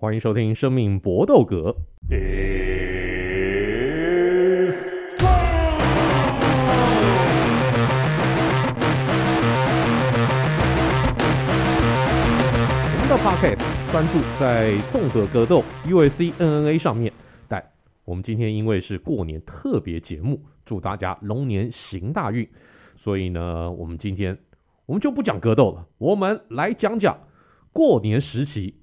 [0.00, 1.56] 欢迎收听《生命搏斗格》。
[1.74, 2.14] 我
[13.00, 13.58] 们的 Podcast
[13.90, 17.12] 专注在综合格斗 UFC N N A 上面，
[17.48, 17.72] 但
[18.04, 22.48] 我们今天因为是过年特别节目，祝大家龙年行大运，
[22.94, 24.38] 所以呢，我们今天
[24.86, 27.18] 我们就不讲格斗了，我们来讲讲
[27.72, 28.76] 过年时期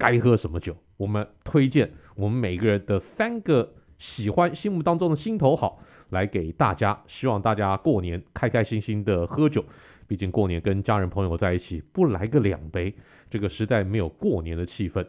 [0.00, 0.74] 该喝什么酒。
[0.96, 9.62] 我们推荐我们每个人的三个喜欢、心目当中的心头好，来给大家，希望大家过年开开心心的喝酒。
[10.08, 12.92] 毕竟过年跟家人朋友在一起，不来个两杯，
[13.30, 15.06] 这个实在没有过年的气氛。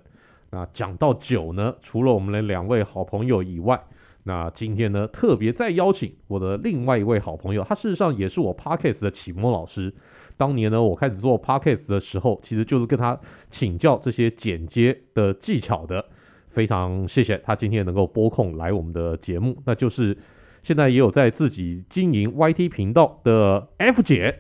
[0.52, 3.82] 那讲到酒呢，除了我们的两位好朋友以外，
[4.24, 9.94] 那今天呢，特别再邀请我的另外一位好朋友，他事实上也是我 Podcast 的启蒙老师。
[10.38, 16.06] 当年呢，我开始做 Podcast 的时候，其实就是跟他请教这些剪接的技巧的。
[16.50, 20.18] 非常谢谢他今天能够拨空来我们的节目，那就是
[20.62, 24.40] 现在也有在自己经营 YT 频道的 F 姐。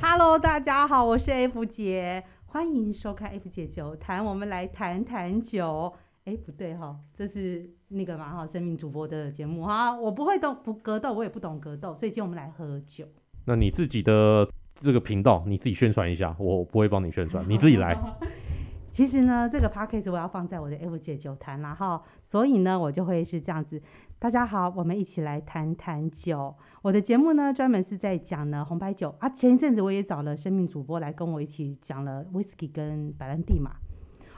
[0.00, 5.92] Hello，大家好，我是 F 姐，欢迎收看 F 姐酒谈，我们来谈谈酒。
[6.24, 13.04] 哎，不对哈，这是那个嘛哈，生命主播的节目哈，我不会动不格斗，我也不懂格斗，所以今天我们来喝酒。
[13.46, 17.98] 那你自己的这个频道，你自己宣传一下，我不会帮你宣传，你自己来。
[18.92, 23.82] 其实呢，这个 podcast 我要放在我的 F 姐酒谈啦哈，所以呢，我就会是这样子。
[24.20, 26.54] 大家好，我们一起来谈谈酒。
[26.82, 29.28] 我的节目呢，专门是在讲呢红白酒啊。
[29.30, 33.72] 前一阵子我也找了生命主播来跟我一起讲了 whisky 跟白兰地嘛。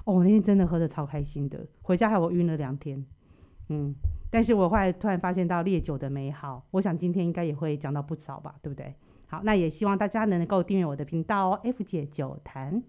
[0.05, 3.05] 哦，我那天真的喝的超开心的，回家害我晕了两天。
[3.69, 3.95] 嗯，
[4.31, 8.95] 但是我后来突然发现到烈酒的美好，我想今天应该也会讲到不少吧，对不对？
[9.29, 12.83] 好，那也希望大家能够订阅我的频道哦，F 姐酒谈。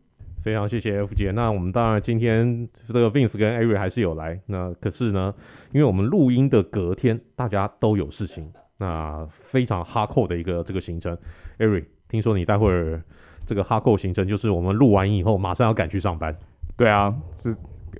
[0.43, 1.31] 非常谢谢 F 姐。
[1.31, 4.38] 那我们当然今天这个 Vince 跟 Ari 还是有来。
[4.47, 5.33] 那可是呢，
[5.71, 11.17] 因为我们录音的隔天大家都有事情，那非常哈扣的一个这个行程。
[11.59, 13.02] Ari，听说你待会儿
[13.45, 16.36] 这个哈扣行程就是我们录完以后马上要赶去上班。
[16.75, 17.55] 对啊，是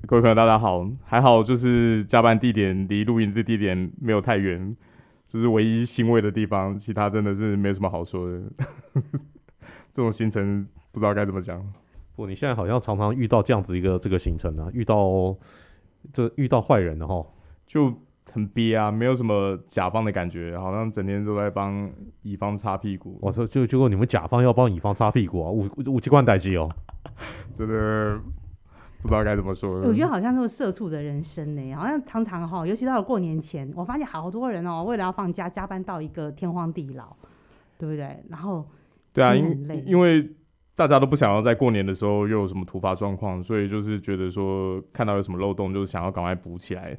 [0.06, 4.76] 各位朋友大家好，还好就是加班地点离录音的地点没有太远，
[5.26, 8.42] 这是唯一欣慰的地方，其他真的是没什么好说的。
[9.94, 11.66] 这种行程不知道该怎么讲。
[12.18, 15.38] 不，你现在好像常常遇到这样子一个这个行程啊，遇到
[16.12, 17.26] 这遇到坏人了哈，
[17.66, 17.94] 就
[18.30, 21.90] 很憋啊，没有什么甲方的感觉，好像整天都在帮
[22.24, 23.18] 乙方擦屁股。
[23.22, 26.70] 我说，就结果你们甲方要帮乙方擦屁股啊，五五机关代机哦，
[27.58, 28.20] 真的
[29.04, 29.82] 不知道该怎么说。
[29.82, 37.16] 我觉得好像是社畜的人生呢，好像常常哈，尤其到了过年前，我发现好多人哦，为了要放假，加班到一个天荒地老，
[37.78, 38.24] 对不对？
[38.30, 38.68] 然后
[39.14, 40.30] 对啊，因因为。
[40.76, 46.98] 大家都不想要在过年的时候又有什么突发状况，所以就是觉得说看到有什么漏洞，就是想要赶快补起来。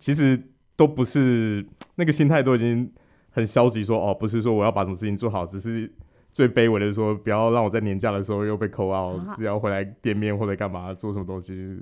[0.00, 0.36] 其实
[0.74, 1.64] 都不是
[1.94, 2.92] 那个心态，都已经
[3.30, 5.88] 很消极说，说哦，不是说我要把什么事情做好，只是
[6.36, 11.80] 最卑微的说，不要让我在年假的时候又被扣 out，只要回来店面或者干嘛做什么东西，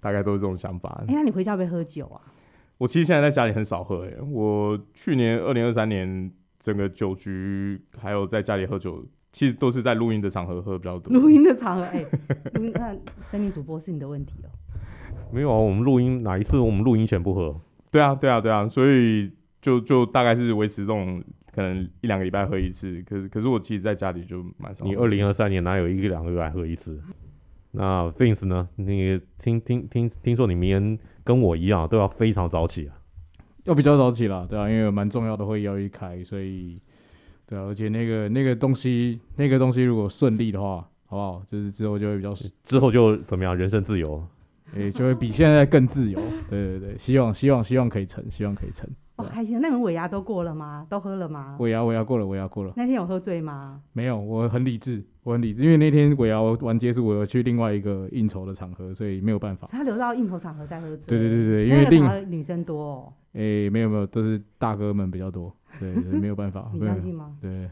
[0.00, 1.02] 大概都是这种想法。
[1.02, 2.18] 哎、欸，那你回家会喝酒啊？
[2.78, 9.04] 我其实现在在家里很少喝，哎，我去年二零二三年整个酒局还有在家里喝酒。
[9.32, 11.12] 其实都是在录音的场合喝比较多。
[11.14, 12.06] 录音的场合，哎、欸，
[12.74, 12.92] 那
[13.30, 15.30] 生命主播是你的问题哦、喔。
[15.32, 17.60] 没有啊，我们录音哪一次我们录音前不喝？
[17.92, 19.30] 对啊，对啊，对啊，所以
[19.62, 21.22] 就就大概是维持这种
[21.52, 23.02] 可能一两个礼拜喝一次。
[23.02, 24.84] 可是可是我其实在家里就蛮少。
[24.84, 27.00] 你二零二三年哪有一个两个礼拜喝一次？
[27.72, 28.68] 那 Vince 呢？
[28.76, 32.96] 你听听听听说你明天跟我一样都要非常早起啊？
[33.64, 36.80] 要比较早起啦，对啊，因为有蛮重要的会议要一开，所以。
[37.46, 41.42] 对啊，而且那个那个东西，那个东西如果顺利的话，好不好？
[41.48, 43.56] 就是之后就会比较，之后就怎么样？
[43.56, 44.24] 人生自由，
[44.74, 46.20] 诶、欸，就会比现在更自由。
[46.48, 48.88] 对对对，希望希望希望可以成，希望可以成。
[49.20, 49.60] 哦，开心。
[49.60, 50.86] 那你们尾牙都过了吗？
[50.88, 51.56] 都喝了吗？
[51.60, 52.72] 尾牙尾牙过了，尾牙过了。
[52.76, 53.80] 那天有喝醉吗？
[53.92, 59.68] 没有，我很理智，我很理智，因为那天尾牙完结束，我有去另外一个应酬的场合，所以没有办法。
[59.70, 61.04] 他留到应酬场合再喝醉。
[61.06, 63.12] 对对对对，因为另女生多哦。
[63.32, 65.54] 诶、欸，没有没有，都是大哥们比较多。
[65.78, 66.70] 对，对，没有办法。
[66.74, 67.36] 你相信吗？
[67.40, 67.68] 对。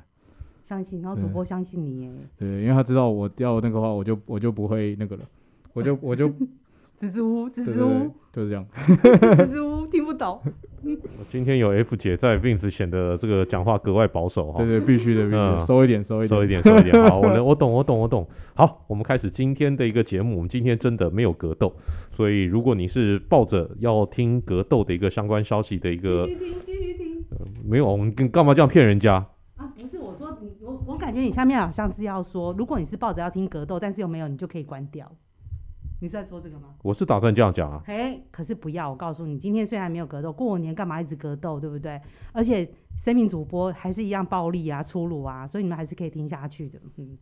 [0.64, 2.12] 相信，然后主播相信你耶。
[2.36, 5.24] 对，因为他知道我要那个话，我就我就不会那个了，
[5.72, 6.30] 我就我就
[6.98, 8.66] 支支吾吾，支支吾吾，就是这样。
[9.36, 10.40] 支支吾吾，听不懂。
[10.82, 14.58] 我今天有 F 姐在，Vince 显得这个讲话格外保守哈。
[14.58, 16.92] 对对，必须的，必须的，收一点，收一点，收一点，收一点。
[17.08, 18.26] 好，我能，我懂，我懂，我懂。
[18.54, 20.36] 好，我们开始今天的一个节目。
[20.36, 21.72] 我们今天真的没有格斗，
[22.10, 27.24] 所以如果你是抱着要听格斗的一个相关消息的一个，继续听，继续听。
[27.30, 29.14] 呃，没有，我们干嘛这样骗人家？
[29.56, 29.98] 啊，不是。
[30.86, 35.10] 我感觉你下面好像是要说，如果你是抱着要听格斗，但是又没有，你就可以关掉。
[36.00, 36.74] 你是在说这个吗？
[36.82, 37.82] 我是打算这样讲啊。
[37.86, 42.00] 哎，可是不要，我告诉你，今天虽然没有格斗，过年干嘛一直格斗，对不对？
[42.32, 46.80] 而且生命主播还是一样暴力啊、粗鲁啊，所以你们还是可以听下去的。
[46.96, 47.18] 嗯。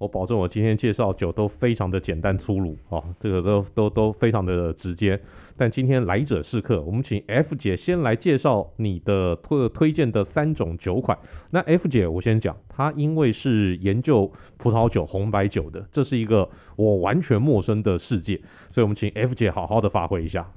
[0.00, 5.20] 我保证，我今天介绍酒都非常的简单粗鲁啊，这个都都都非常的直接。
[5.58, 11.18] 但今天来者是客，我们请 F 姐先来介绍你的推推荐的三种酒款。
[11.50, 18.40] 那 F 姐，我先讲，她因为是研究葡萄酒、红白酒的，这是一个我完全陌生的世界，
[18.72, 20.50] 所以我们请 F 姐好好的发挥一下。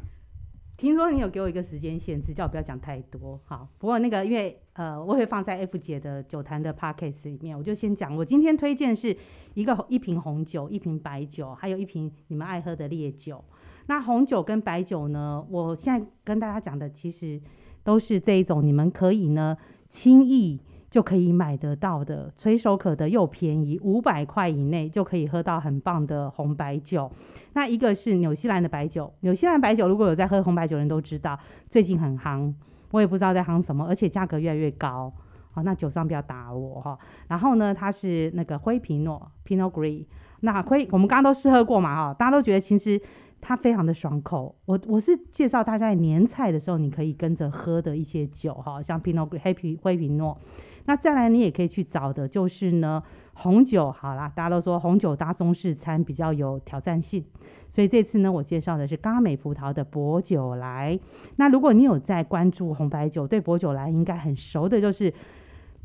[0.83, 3.39] 听说你有给我一个时间限制，叫我不要讲太多。
[3.45, 8.13] 好，不过那个因为呃，我会放在 F 姐的酒坛的 podcast 里面，我就先讲。
[8.17, 9.15] 我今天推荐是
[9.53, 13.41] 一个一瓶红酒，一瓶白酒，还有一瓶你们爱喝的烈酒。
[13.85, 17.39] 那红酒跟白酒呢，我现在跟大家讲的其实
[17.85, 19.57] 都是这一种，你们可以呢
[19.87, 20.59] 轻易。
[20.93, 27.11] 就可以买得到的，随手可得又便宜，五百块以内就可以喝到很棒的红白酒。
[27.53, 32.53] 那一个是纽西兰的白酒，纽西兰白酒如果有在喝红白酒的人都知道，最近很夯，
[32.91, 35.11] 我也不知道在夯什么，而且价格越来越高。
[35.51, 36.99] 好，那酒商不要打我哈。
[37.27, 40.05] 然后呢，它是那个灰皮诺 （Pinot Gris）。
[40.41, 43.01] 那灰我们刚刚都试喝过嘛哈，大家都觉得其实
[43.41, 44.55] 它非常的爽口。
[44.65, 50.37] 我我是介绍大家在年菜的时候你可以跟着喝的一些酒哈，像 Pinot Gris 黑皮灰皮诺。
[50.85, 53.01] 那再来，你也可以去找的，就是呢，
[53.33, 53.89] 红酒。
[53.89, 57.23] 好啦，大家都说红酒搭中式餐比较有挑战性，
[57.71, 60.99] 所以这次呢，我介绍的是嘎美葡萄的薄酒来。
[61.37, 65.13] 那如果你有在关注红白酒，对薄酒来应该很熟的，就是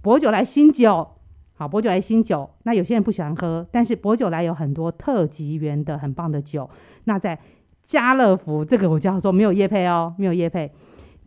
[0.03, 1.09] 薄酒来新酒。
[1.55, 2.51] 好，薄酒来新酒。
[2.65, 6.69] 那有些人不喜欢喝，但是薄酒来有很多特级园的很棒的酒。
[7.05, 7.39] 那在
[7.85, 10.73] 家乐福，这个我就要说没有业配哦，没有业配。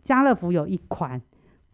[0.02, 1.22] 家乐福有一款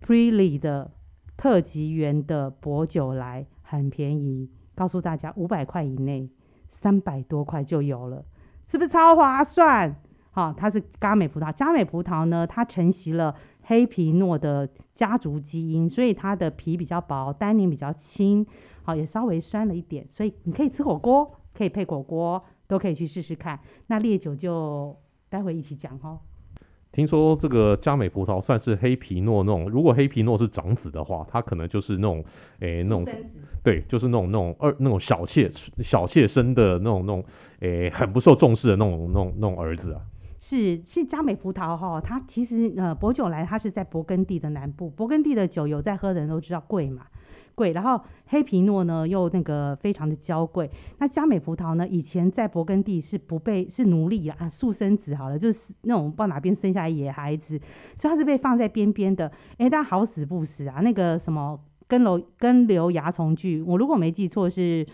[0.06, 0.92] Freely 的。
[1.38, 6.28] 特级园的薄酒来很便宜，告诉大家五百块以内，
[6.72, 8.24] 三百多块就有了，
[8.66, 9.96] 是不是超划算？
[10.32, 18.44] 好、它是嘎美葡萄，嘎美葡萄呢，它承袭了黑皮诺的家族基因，所以它的皮比较薄，单宁比较轻，
[18.82, 23.60] 好、也稍微酸了一点，所以你可以吃火锅，可以配火锅，都可以去试试看。
[23.86, 24.96] 那烈酒就
[25.28, 26.20] 待会一起讲哦。
[26.90, 32.24] 听说这个佳美葡萄算是黑皮诺那种，如果黑皮诺是长子的话，它可能就是那种，
[32.60, 33.04] 诶、欸，那种，
[33.62, 37.24] 对，就是那种那种二那种小妾小妾生的那种那种，
[37.60, 40.00] 诶、欸，很不受重视的那种那种那种儿子啊。
[40.40, 47.02] 是，是佳美葡萄哈，它其实呃，博酒来它是在勃艮第的南部，勃艮第的酒有在喝的人都知道贵嘛。
[47.58, 50.70] 贵，然后黑皮诺呢又那个非常的娇贵。
[50.98, 57.60] 那嘉美葡萄呢，以前在勃艮第是不被是奴隶啊，速生子好了，就是那种不知道哪边生下来野孩子，
[57.96, 59.30] 所以它是被放在边边的。
[59.58, 61.58] 哎，但好死不死啊，那个什么
[61.88, 64.86] 根瘤根瘤蚜虫剧，我如果没记错是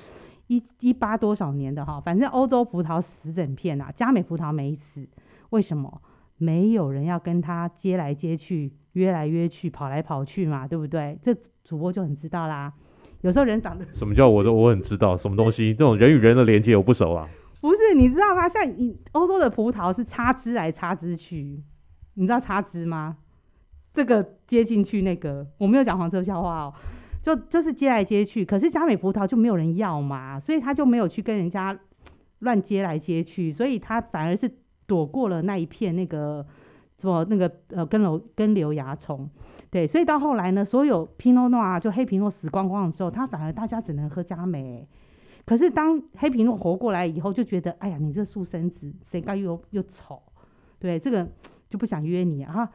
[0.47, 5.07] 一一八多少年的哈，反正欧洲葡萄死整片啊，嘉美葡萄没死，
[5.51, 6.01] 为什么？
[6.37, 11.17] 没有人要跟他接来接去，约来约去，跑来跑去嘛，对不对？
[11.23, 11.33] 这
[11.63, 12.73] 主播就很知道啦。
[13.21, 17.29] 有时候人长得什么叫我都我很知道什么东西，这种人与人的连接我不熟啊。
[17.61, 18.49] 不是，你知道吗？
[18.49, 21.63] 像你欧洲的葡萄是插枝来插枝去，
[22.15, 23.17] 你知道插枝吗？
[23.93, 26.75] 这个接进去，那个我没有讲黄色笑话哦，
[27.23, 28.45] 就就是接来接去。
[28.45, 31.79] 可是嘉美葡萄就没有人要嘛，所以他就没有去跟人家
[32.41, 34.51] 乱接来接去，所以他反而是。
[34.87, 36.45] 躲过了那一片那个
[37.05, 39.29] 什么那个呃根瘤根瘤蚜虫，
[39.71, 44.89] 对，所以到后来呢，所有皮诺诺啊，就黑皮诺死光光的时候，他反而大家只能喝佳美。
[45.45, 50.23] 可是当黑皮诺活过来以后，就觉得哎呀，你这素生子，谁该又又丑，
[50.79, 51.29] 对，这个
[51.69, 52.71] 就不想约你啊，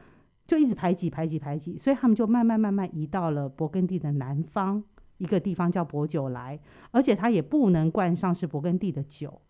[0.46, 4.84] 就一直排挤排挤排挤，所以他们就慢慢慢慢移到了勃艮第的南方
[5.18, 6.60] 一个地方叫博酒来，
[6.92, 9.40] 而且他也不能灌上是勃艮第的酒。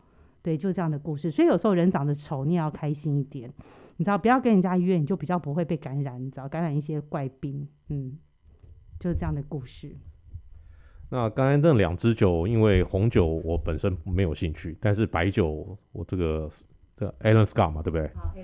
[0.43, 1.31] 对，就这样的故事。
[1.31, 3.53] 所以有时候人长得丑，你也要开心一点，
[4.01, 7.69] 你知道，不要跟人家约，你就比较不会被感染，你知道，感染一些怪病。
[7.91, 8.19] 嗯，
[8.99, 9.95] 就是这样的故事。
[11.11, 16.51] 那刚才那两支酒，因为红酒我本身没有兴趣，但是白酒我这个
[16.97, 18.11] 这个 Allen Scott 嘛，对不对？
[18.15, 18.35] 好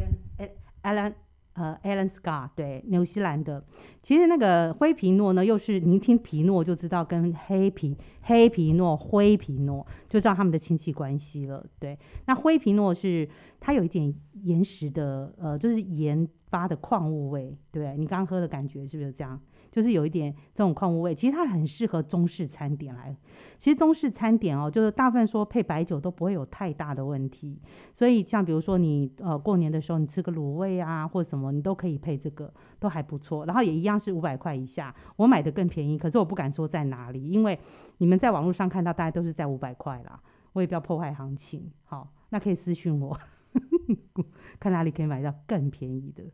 [0.82, 1.14] ，Allen，Allen。
[1.56, 3.64] 呃，Alan Scott 对，纽西兰的，
[4.02, 11.64] 其实那个灰皮诺呢，又是您听皮诺就知道跟黑皮黑皮诺灰皮诺就知道他们的亲戚关系了。
[11.78, 19.40] 对，那灰皮诺是它有一点岩石的，呃，就是盐巴的矿物味，对，你刚喝的感觉是不是这样？
[19.76, 23.14] 就是有一点这种矿物味，其实它很适合中式餐点来。
[23.58, 27.60] 其实中式餐点哦，就是大部分说配白酒都不会有太大的问题。
[27.92, 33.44] 所以像比如说你呃过年的时候你吃个卤味啊或什么，你都可以配这个，都还不错。
[33.44, 37.58] 然后也一样是五百块以下，我买的更便宜，可是我不敢说在哪里，因为
[37.98, 40.22] 你们在网络上看到大概都是在五百块啦，
[40.54, 41.70] 我也不要破坏行情。
[41.84, 43.20] 好，那可以私讯我，
[44.58, 46.24] 看哪里可以买到更便宜的。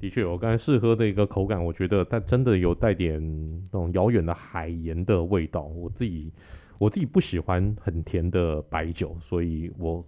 [0.00, 3.20] 的确，我刚才试喝的一个口感，我觉得它真的有带点
[3.72, 5.62] 那种遥远的海盐的味道。
[5.62, 6.32] 我自己
[6.78, 10.06] 我自己不喜欢很甜的白酒，所以我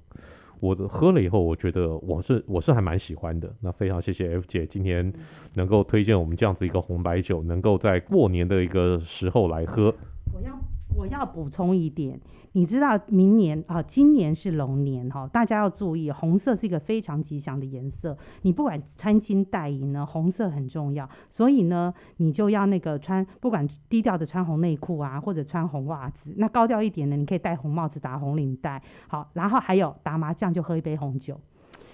[0.61, 3.52] 我喝了以后，我觉得我是我是还蛮喜欢的。
[3.61, 5.12] 那非常谢谢 F 姐今天
[5.54, 9.92] 能够推荐我们这样子一个红白酒，能够在过年的一个时候来喝。
[10.32, 10.56] 我要
[10.97, 12.20] 我要补充一点。
[12.52, 18.16] 你知道明年啊，今年是龙年哈，大家要注意，红色是一个非常吉祥的颜色。
[18.42, 26.35] 你不管穿金戴银呢，红色很重要，所以呢，你就要那个穿，不管低调的穿红内裤啊，或者穿红袜子。
[26.37, 28.82] 那高调一点呢，你可以戴红帽子，打红领带。
[29.06, 31.40] 好，然后还有打麻将就喝一杯红酒。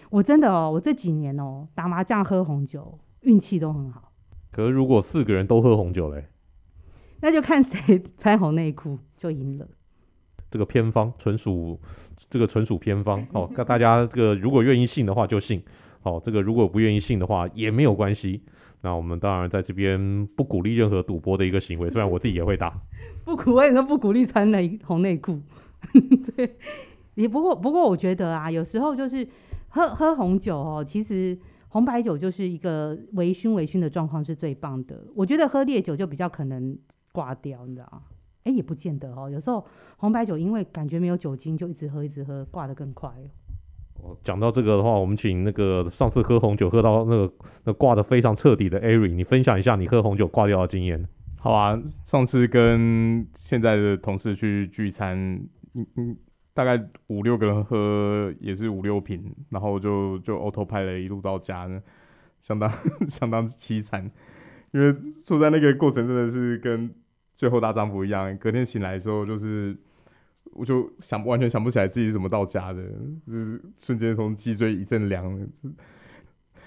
[0.08, 4.12] 我真的哦，我这几年哦，打麻将喝红酒，运气都很好。
[4.52, 6.28] 可是如果四个人都喝红酒嘞，
[7.20, 9.66] 那就看谁 穿红内裤就赢了。
[10.50, 11.78] 这个偏方纯属
[12.30, 15.62] 这个纯属偏方，好、哦，大家这个如果愿意信的话就信，
[16.00, 18.42] 好、哦，这个如果不愿意信的话也没有关系。
[18.82, 22.80] 那我们当然在这边不鼓励任何赌博的一个行为，虽然我自己也会打，
[23.24, 25.40] 不鼓，我也都不鼓励穿内红内裤。
[26.36, 26.56] 对，
[27.14, 29.26] 也不过不过我觉得啊，有时候就是
[29.68, 31.36] 喝喝红酒哦，其实
[31.68, 35.04] 红白酒就是一个微醺微醺的状况是最棒的。
[35.16, 36.78] 我觉得喝烈酒就比较可能
[37.16, 38.02] 挂掉，你知道吗。
[38.44, 39.30] 哎，也不见得哦。
[39.30, 43.10] 有时候红白酒因为感觉没有酒精，就一直喝一直喝，挂得更快
[43.94, 44.14] 哦。
[44.22, 47.32] 讲到这个的话，我们请那个上次喝红酒喝到那个
[47.64, 51.08] 那挂得非常彻底的 Ari，你分享一下你喝红酒挂掉的经验。
[51.38, 55.16] 好啊，上次跟现在的同事去聚餐，
[55.74, 56.16] 嗯嗯，
[56.52, 61.82] 大概五六个人喝也是五六瓶，然后就就 auto 拍了一路到家呢，
[62.40, 62.70] 相当
[63.08, 64.08] 相当凄惨，
[64.72, 64.94] 因为
[65.24, 66.94] 说在那个过程真的是跟。
[67.36, 69.76] 最后大丈夫一样，隔天醒来的时候，就是
[70.52, 72.82] 我就想完全想不起来自己是怎么到家的，
[73.26, 75.46] 就是瞬间从脊椎一阵凉。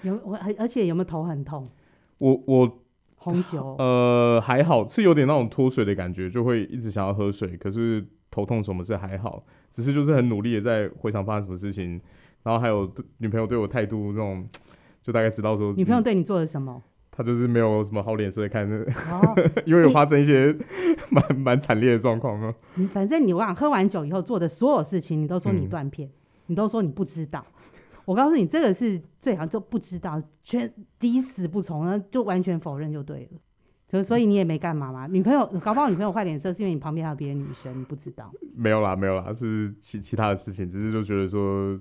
[0.02, 1.68] 有我，而且有没有头很痛？
[2.18, 2.78] 我我
[3.16, 12.00] 红酒呃还好，是有点那种脱水的感觉，就会一直想要喝水，可是头痛什么事还好，只是就是很努力的在回想发生什么事情，
[12.42, 14.48] 然后还有女朋友对我态度那种，
[15.02, 16.82] 就大概知道说女朋友对你做了什么。
[17.20, 18.78] 他就是没有什么好脸色看的，
[19.10, 19.34] 哦、
[19.66, 20.56] 因为有发生一些
[21.10, 22.54] 蛮 蛮惨烈的状况嘛。
[22.94, 26.12] 反正你我想喝完酒以后做的所有事情，你都说你断片，嗯、
[26.46, 27.44] 你都说你不知道。
[28.06, 33.38] 我告诉你，这个是最好就不知道，全抵死不从，那就完全否认就对了。
[33.90, 35.06] 所所以你也没干嘛嘛？
[35.06, 38.32] 女朋友搞不好女朋友坏脸色，是因为你旁边还有别的女生，你不知道。
[38.56, 41.78] 没有啦，没有啦，是其其他的事情，只是就觉得说，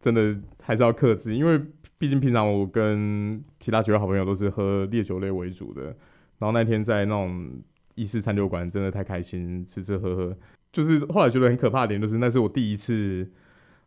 [0.00, 1.62] 真的还是要克制，因为。
[2.04, 5.84] 毕竟平常我跟其他几位好朋友都是喝烈酒类为主的，
[6.38, 7.50] 然后那天在那种
[7.94, 10.36] 意式餐酒馆真的太开心，吃吃喝喝，
[10.70, 13.26] 就是后来觉得很可怕的点就是那是我第一次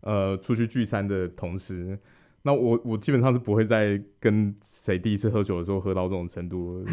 [0.02, 1.96] 呃出去聚餐的同时，
[2.42, 6.84] 那我我基本上是不会再跟谁第一次喝酒的时候喝到这种程度，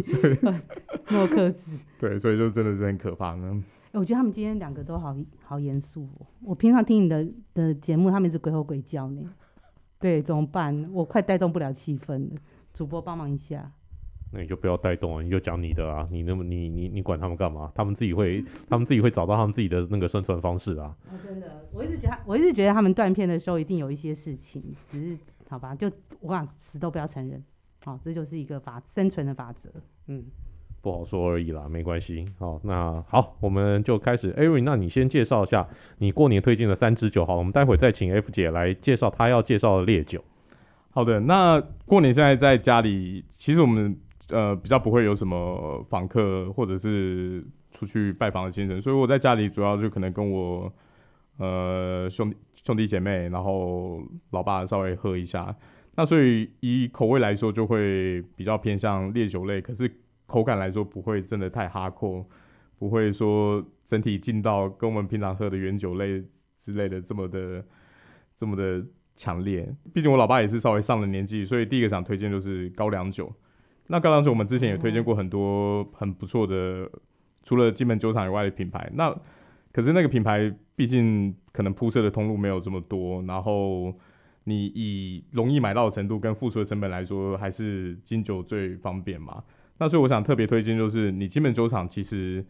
[0.00, 0.38] 所以
[1.10, 3.62] 那么克制，对，所以就真的是很可怕呢。
[3.92, 9.20] 我觉得他们今天两个都好好严肃哦，我平常听你的的节目，他们一直鬼吼鬼叫呢。
[10.00, 10.88] 对，怎么办？
[10.92, 12.40] 我快带动不了气氛了，
[12.72, 13.70] 主播帮忙一下。
[14.32, 17.70] 那你就不要带动啊，你就讲你的啊，你那么你你你管他们干嘛？
[17.74, 20.96] 他们自己会，他们自己会找到他们自己的那个生存方式啊。
[21.10, 25.90] 哦，真的，我一直觉得，我一直觉得他们断片的时候一定有一些事情，只是好吧，就
[26.20, 27.44] 我想死都不要承认，
[27.84, 29.68] 好，这就是一个法生存的法则，
[30.06, 30.24] 嗯。
[30.82, 32.24] 不好说而已啦，没关系。
[32.38, 34.30] 好，那好，我们就开始。
[34.36, 35.68] 艾瑞那你先介绍一下
[35.98, 37.24] 你过年推荐的三支酒。
[37.24, 40.24] 好，我们待会再请 F 姐来介绍她要介绍的烈酒。
[40.90, 43.94] 好的，那过年现在在家里，其实我们
[44.30, 50.72] 呃比较不会有什么访客或者是出去拜访的行程，所以我在家里主要就可能跟我
[51.36, 55.54] 呃兄弟兄弟姐妹，然后老爸稍微喝一下。
[55.94, 59.92] 那所以以口味来说，就会比较偏向烈酒类，可是。
[60.30, 62.24] 口感来说不会真的太哈扣，
[62.78, 66.22] 不会说整体进到跟我们平常喝的原酒类
[66.56, 67.64] 之类的这么的
[68.36, 68.80] 这么的
[69.16, 69.68] 强烈。
[69.92, 73.32] 毕竟我老爸也是稍微上了年纪，所以第一个想推荐就是高粱酒。
[73.88, 76.88] 那高粱酒我们之前也推荐过很多很不错的，
[77.42, 78.88] 除了金门酒厂以外的品牌。
[78.94, 79.12] 那
[79.72, 83.92] 可是那个品牌毕竟可能铺设的通路没有这么多，然后
[84.44, 89.42] 你以容易买到的程度跟付出的成本来说，还是金酒最方便嘛。
[89.80, 92.44] 那所以我想特别推荐，就是你金门酒厂，其实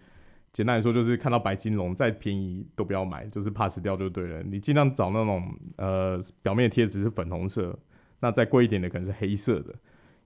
[0.53, 4.43] 简单来说就是看到白金龙再便宜都不要买，就是 pass 掉就对了。
[4.43, 7.79] 你尽量找那种呃表面贴纸是粉红色，
[8.19, 9.73] 那再贵一点的可能是黑色的，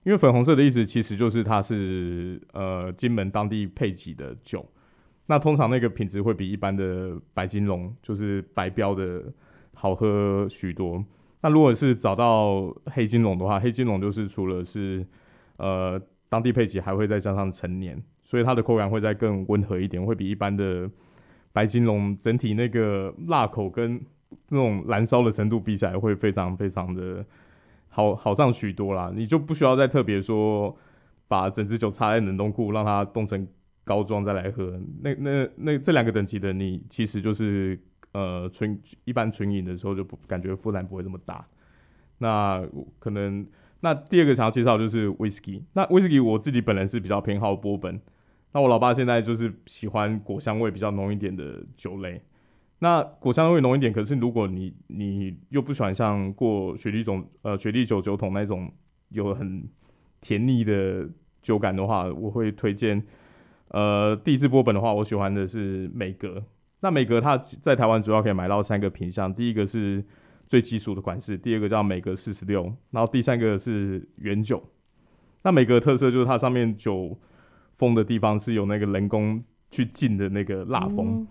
[0.03, 4.67] 因为粉红色的意思其实就是它是呃金门当地配给的酒，
[5.27, 9.23] 那通常那个品质会比一般的白金龙就是白标的
[9.75, 11.05] 好喝许多。
[11.41, 15.05] 那如果是找到黑金龙的话，黑金龙就是除了是
[15.57, 20.89] 呃当地配给，还会再加上陈年，所以它的口感会再更温和一点，会比一般的
[21.51, 23.99] 白金龙整体那个辣口跟
[24.47, 27.25] 这种燃烧的程度比起来，会非常非常的
[27.89, 29.11] 好好上许多啦。
[29.15, 30.75] 你就不需要再特别说
[31.27, 33.47] 把整支酒插在冷冻库，让它冻成
[33.83, 34.79] 膏状再来喝。
[35.01, 37.79] 那那那这两个等级的，你其实就是。
[38.15, 41.45] 呃，纯一般纯饮的时候就不感觉负担不会这么大。
[42.17, 42.65] 那
[42.97, 43.45] 可能
[43.85, 45.61] 那第二个想要介绍就是 whisky。
[45.73, 48.01] 那 whisky 我自己本人是比较偏好波本。
[48.51, 52.19] 那我老爸现在就是喜欢果香味比较浓一点的酒类。
[52.79, 58.71] 那果香味浓一点，可是如果你你又不喜欢像过雪莉种呃雪莉酒酒桶那种
[59.09, 59.63] 有很
[60.19, 61.07] 甜腻的
[61.43, 63.05] 酒感的话，我会推荐
[63.67, 66.43] 呃第一支波本的话，我喜欢的是美格。
[66.79, 70.03] 那美格它在台湾主要可以买到三个品相，第一个是
[70.47, 74.63] 最基础的款式，第二个叫美格四十六，然后第三个是原酒。
[75.43, 77.17] 那美格特色就是它上面酒
[77.77, 81.27] 封的地方是有那个人工去浸的那个蜡封，嗯、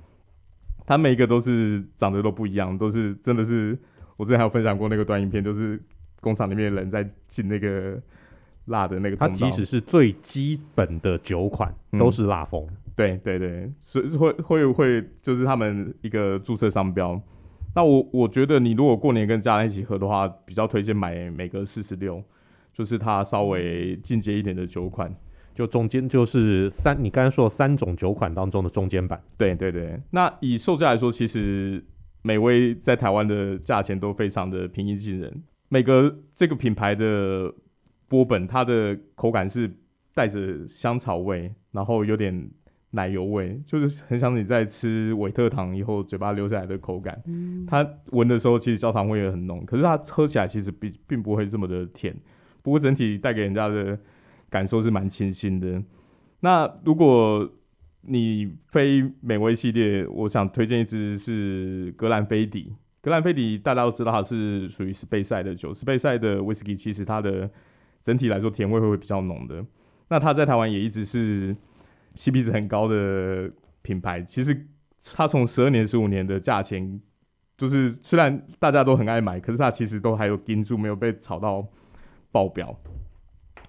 [0.86, 3.78] 它每一个都是长得都不一样，都是真的是
[4.16, 5.82] 我之前还有分享过那个短影片，就是
[6.20, 8.00] 工厂里面的人在浸那个
[8.66, 9.16] 蜡的那个。
[9.16, 12.68] 它即使是最基本的酒款，嗯、都是蜡封。
[12.96, 17.20] 对对对，所以会会会就是他们一个注册商标。
[17.74, 22.22] 那我我觉得你如果过年跟家人一起喝的话，比较推荐买美格四十六，
[22.72, 25.12] 就是它稍微进阶一点的酒款，
[25.54, 29.20] 就中间就是三，你刚才说三种酒款当中的中间版。
[29.36, 31.84] 对对对，那以售价来说，其实
[32.22, 35.42] 美威在台湾的价钱都非常的平易近人。
[35.68, 37.52] 美格这个品牌的
[38.08, 39.68] 波本，它的口感是
[40.14, 42.48] 带着香草味，然后有点。
[42.94, 47.20] 奶油味，就是很像你在吃维特糖以后嘴巴留下来的口感。
[47.26, 52.14] 嗯，它闻的时候其实焦糖味也很浓，可是它喝起来其实并并不会这么的甜。
[52.62, 53.98] 不过整体带给人家的
[54.48, 55.82] 感受是蛮清新的。
[56.38, 57.50] 那如果
[58.02, 62.72] 你非美味系列，我想推荐一支是格兰菲迪。
[63.02, 67.50] 格兰菲迪大家都知道它是属于斯贝塞的酒，斯贝塞的威士忌其实它的
[68.04, 69.66] 整体来说甜味会会比较浓的。
[70.08, 71.56] 那它在台湾也一直是。
[72.16, 73.50] CP 值很高的
[73.82, 74.66] 品牌，其实
[75.14, 77.00] 它从十二年、十五年的价钱，
[77.56, 81.66] 就是虽然大家都很爱买，可是它其实都还有盯住，没有被炒到
[82.30, 82.76] 爆表。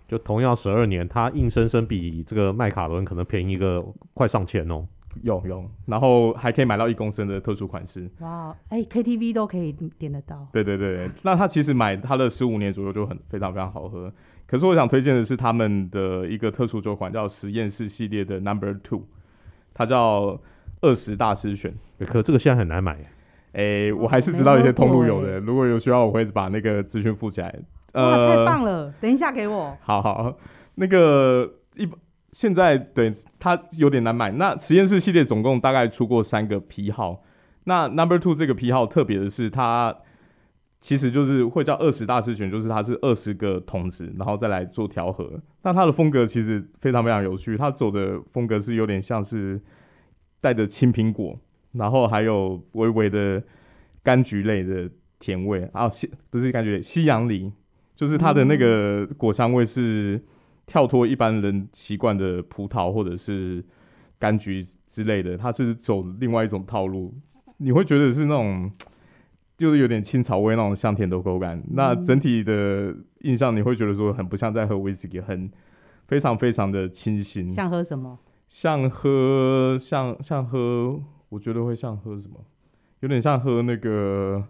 [0.07, 4.87] 就同样十二年，它硬生生比这个麦卡伦可能便宜一个快上千哦。
[5.23, 8.07] 有有，然后还可以买到一公升的特殊款式。
[8.19, 10.45] 哇，哎，KTV 都可以点得到。
[10.51, 14.13] 对对对，那它其实买它的十五年左右就很非常非常好喝。
[14.47, 19.03] 可是我想推荐的是他们的一个特殊酒款，叫实验室系列的 Number Two，
[19.73, 20.39] 它叫
[20.81, 21.73] 二十大师选。
[22.05, 22.93] 可这个现在很难买，
[23.53, 27.55] 哎、欸，我还是知道一些通路有的，欸、如果有需要，我会把那个资讯附起来。
[27.93, 29.75] 呃，太棒了，等一下给我。
[29.81, 30.37] 好好，
[30.75, 31.89] 那个一
[32.31, 34.29] 现在对它有点难买。
[34.31, 37.23] 那实验室系列总共大概出过三个批号，
[37.63, 39.95] 那 Number Two 这个批号特别的是它。
[40.85, 45.41] 其实就是会叫二十大师选，就是它是二十个桶子，然后再来做调和。
[45.63, 49.59] 那它的风格其实非常非常有趣，它走的风格是有点像是
[50.39, 51.39] 带着青苹果，
[51.71, 53.41] 然后还有微微的
[54.03, 57.51] 柑橘类的甜味啊，西不是柑橘类，西洋梨，
[57.95, 60.23] 就是它的那个果香味是
[60.67, 63.65] 跳脱一般人习惯的葡萄或者是
[64.19, 67.11] 柑橘之类的，它是走另外一种套路，
[67.57, 68.71] 你会觉得是那种。
[69.57, 75.49] 就是有点青草味那种香甜的口感，嗯、那整体的印象你会觉得说很不像在喝威士忌，很
[76.07, 77.49] 非常非常的清新。
[77.51, 78.19] 像喝什么？
[78.47, 82.35] 像喝像像喝，我觉得会像喝什么？
[82.99, 84.43] 有点像喝那个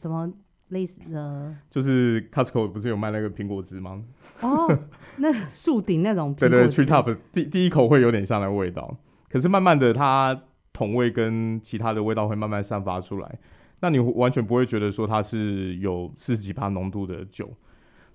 [0.00, 0.32] 什么
[0.68, 4.02] 类似的，就是 Costco 不是有卖那个苹果汁吗？
[4.40, 4.78] 哦，
[5.18, 6.34] 那树顶那种。
[6.34, 8.96] 对，对对，Tree Top 第第一口会有点像那个味道，
[9.28, 13.38] 可是慢慢的它桶味跟其他的味道会慢慢散发出来。
[13.84, 17.54] 那你完全不会觉得说它是有四十几趴浓度的酒，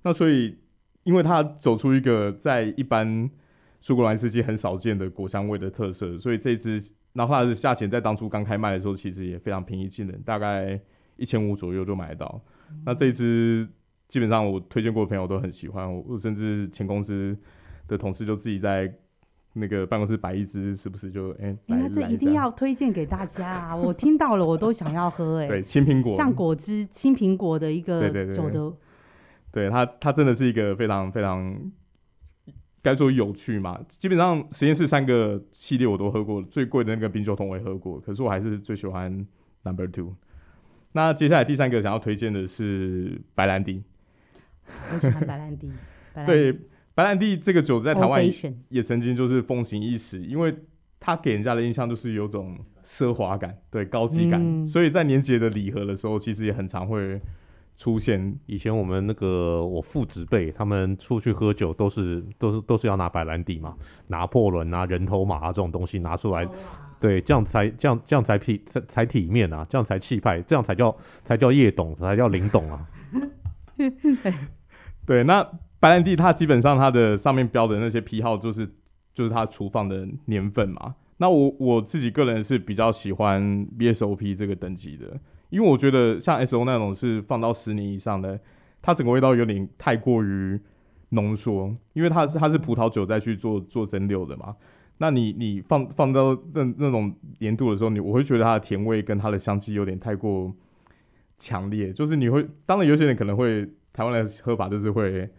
[0.02, 0.58] 那所以
[1.04, 3.30] 因为它走出一个在一般
[3.80, 10.82] 苏格兰威士忌很少见的果香味的特色，所以这支，然后它的价钱在当初刚开卖的时候其实也非常平易近人，大概
[11.18, 12.42] 一千五左右就买得到。
[12.84, 13.70] 那这支
[14.08, 17.38] 基本上我推荐过的朋友都很喜欢，我甚至前公司
[17.88, 18.92] 的同事就自己在。
[19.60, 21.56] 那个办公室摆一支是不是就哎？
[21.65, 23.76] 那、欸、这一定要推荐给大家啊！
[23.76, 25.48] 我听到了，我都想要喝 哎、欸。
[25.48, 28.74] 对，青苹果像果汁，青苹果的一个酒的。
[29.52, 31.60] 对它它真的是一个非常非常
[32.82, 33.80] 该说有趣嘛。
[33.88, 39.26] 基本上实验室三个系列我都喝过，最贵的那个冰酒桶我也喝过，可是我还是最喜欢
[39.63, 40.15] Number Two。
[40.91, 43.84] 那接下来第三个想要推荐的是白兰地。
[44.93, 45.72] 我喜欢白兰地。
[46.13, 46.60] 白兰地对，
[47.00, 48.22] 白兰地这个酒在台湾
[48.68, 50.54] 也曾经就是风行一时，因为
[51.00, 57.22] 它给人家的印象就是有种奢华感，对，高级感，嗯所以在年节的礼盒的时候，其实也很常会
[57.78, 58.38] 出现。
[58.48, 66.46] 以前我们那个我父执辈，他们出去喝酒都是都是都是要拿白兰地嘛，拿破仑啊、人头马啊这种东西拿出来，
[67.00, 72.86] 对，这样才这样这样才体才才体面啊，这样才气派，这样才叫才叫叶董，才叫林董啊。
[75.08, 78.70] 对，那白兰地它基本上它的上面标的那些批号，就是
[79.13, 80.96] 就是它储放的年份嘛。
[81.18, 83.42] 那我我自己个人是比较喜欢
[83.78, 88.39] BSOP 这个等级的，因为我觉得像 SO 那种是放到十年以上的，
[88.82, 90.60] 它整个味道有点太过于
[91.10, 94.56] 浓缩，因为它是它是葡萄酒再去做做蒸馏的嘛。
[94.98, 100.54] 那你你放放到那那种年度的时候，你我会觉得它的甜味跟它的香气有点太过
[101.38, 105.30] 强烈，就是你会，当然有些人可能会台湾的喝法就是会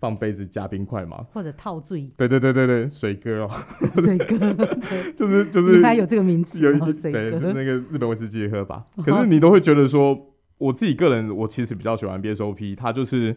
[0.00, 3.50] 放杯子加冰块嘛，或者套醉对对对对对，水哥哦，
[4.02, 4.36] 水哥，
[5.14, 7.46] 就是就是原来有这个名字哦，有一水对，就是。
[7.52, 8.84] 那个日本威士忌喝吧。
[9.04, 10.18] 可是你都会觉得说，
[10.56, 13.36] 我自己个人我其实比较喜欢 BSOP，它就是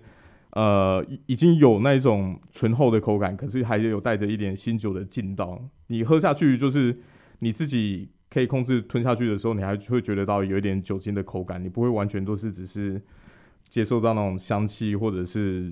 [0.52, 5.62] 呃已已经有那一种醇厚的口感，可是还有带着一点新酒的劲道。
[5.88, 6.98] 你喝下去就是
[7.40, 13.02] 你自己可以控制吞下去的时候，你还会觉得到有一点酒精的口感，你不会完全都是只是
[13.68, 15.72] 接受到那种香气，或者是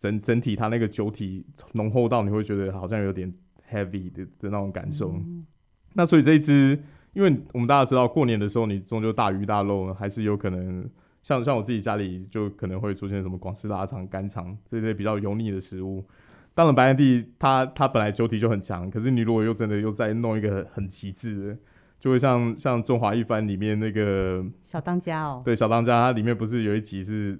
[0.00, 3.32] 整整体它那个酒体浓厚到你会觉得好像有点
[3.70, 5.12] heavy 的的那种感受。
[5.12, 5.46] 嗯
[5.94, 6.80] 那所以这一支，
[7.12, 10.88] 因为我们大家知道，过年的时候你终究大鱼大肉，还是有可能
[11.22, 16.04] 像像我自己家里就可能会出现什么广式腊肠、干肠这些比较油腻的食物。
[16.54, 21.58] 当然，白兰地它它本来酒体就很强，可是你如果又真的又再弄一个很极致的，
[21.98, 27.36] 就会像像中华一番里面那个小当家哦，对小当家，它里面不是有一集是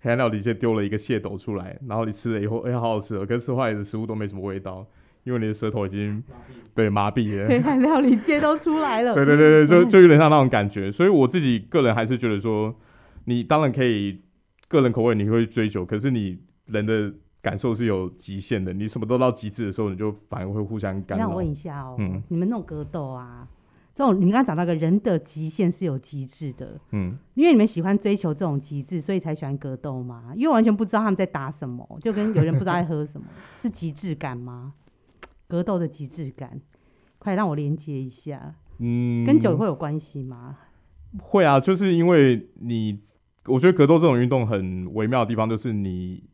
[0.00, 4.86] 黑暗料理界丢了一个蟹斗出来，然后你吃了以后，哎、欸，好好吃哦，可是吃坏的食物都没什么味道，
[5.24, 6.22] 因为你的舌头已经
[6.74, 7.48] 对麻痹了。
[7.48, 9.12] 黑暗料理界都出来了。
[9.16, 12.74] 对对对对，就就有点像那种感觉，所以我自己个人还是觉得说，
[13.24, 14.20] 你当然可以
[14.68, 17.12] 个人口味你会追求，可是你人的。
[17.42, 21.24] 感受是有极限的，你什么都到极致的时候，你就反而会互相干扰。
[21.24, 23.48] 那我问一下哦，嗯，你们那种格斗啊，
[24.00, 30.32] 这种你刚刚讲到个人的极限是有极致的，嗯，因为你们喜欢追求这种极致，所以才喜欢格斗嘛？
[30.34, 33.26] 因为完全不知道他们在打什么，就跟有人不知道在喝什么，
[33.60, 34.72] 是极致感吗？
[35.46, 36.58] 格斗的极致感，
[37.18, 40.56] 快让我连接一下，嗯，跟酒会有关系吗？
[41.18, 42.98] 会啊，就是因为你，
[43.44, 46.24] 我觉得格斗这种运动很微妙的地方，就是你。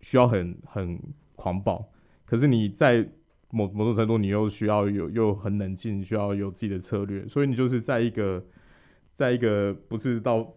[0.00, 0.98] 需要很很
[1.36, 1.88] 狂暴，
[2.24, 3.08] 可是你在
[3.54, 8.42] 某某种程度，你又需要有又很冷静，需要有自己的策略，所以你就是在一个
[9.14, 10.54] 在一个不是到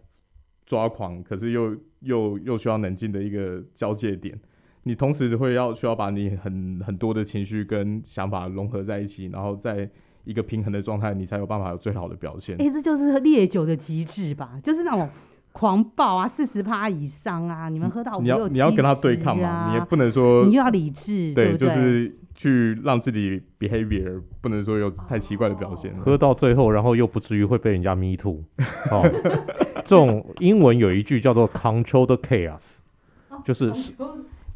[0.64, 4.40] 抓狂，可是又又又需要冷静的一个交界点。
[4.82, 9.88] 你同时会要需要把你很很多的情绪跟想法融合在一起，然后在
[10.24, 12.56] 一个平衡的状态，你才有办法有最好的表现。
[12.60, 14.58] 哎、欸，这就是烈酒的极致吧？
[14.62, 15.08] 就是那种。
[15.58, 17.70] 狂暴啊，四十趴以上啊！
[17.70, 25.96] 你们喝到你要你要跟他对抗嘛，你也不能说你又要理智，对，对，就是去让自己 behavior 不能说有太奇怪的表现。
[25.96, 28.44] 喝到最后，然后又不至于会被人家 me too。
[28.90, 29.02] 哦，
[29.86, 32.76] 这种英文有一句叫做 control the chaos，
[33.42, 33.72] 就是。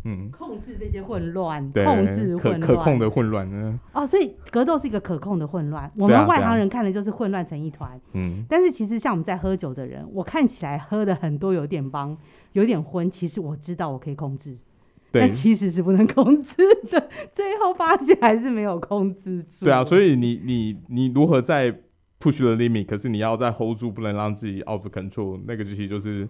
[0.04, 3.78] 嗯，控制这些混乱，对控制混乱，可可控的混乱呢？
[3.92, 5.90] 哦，所以格斗是一个可控的混乱。
[5.94, 8.00] 我们外行人看的就是混乱成一团。
[8.14, 12.16] 嗯、啊，但是其实像我们在喝酒的人，我看起来喝的很多有点帮，
[12.52, 13.10] 有点昏。
[13.10, 14.56] 其实我知道我可以控制，
[15.12, 16.56] 对，但其实是不能控制
[16.90, 17.08] 的。
[17.34, 19.66] 最后发现还是没有控制住。
[19.66, 21.70] 对啊，所以你你你如何在
[22.18, 22.86] push the limit？
[22.86, 25.38] 可是你要在 hold 住，不能让自己 out of control。
[25.46, 26.26] 那个其实就是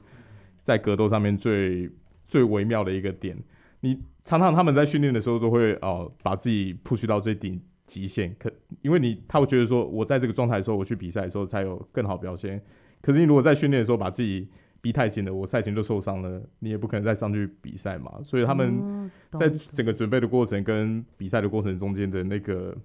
[0.65, 1.89] 在格斗上面最
[2.27, 3.37] 最微妙的一个点。
[3.81, 8.51] 你常常他们在训练的时候都会哦、呃，把自己 push 到最顶极限，可
[8.83, 12.63] 因为你他会觉得说，我在这个状态的时候，我去比赛的时候才有更好表现。
[13.01, 14.47] 可是你如果在训练的时候把自己
[14.83, 18.21] 逼太紧了，我赛前就受伤了，你也不可能再上去比赛嘛。
[18.23, 22.77] 所以他们在整个准备的过程跟比赛的过程中间的那个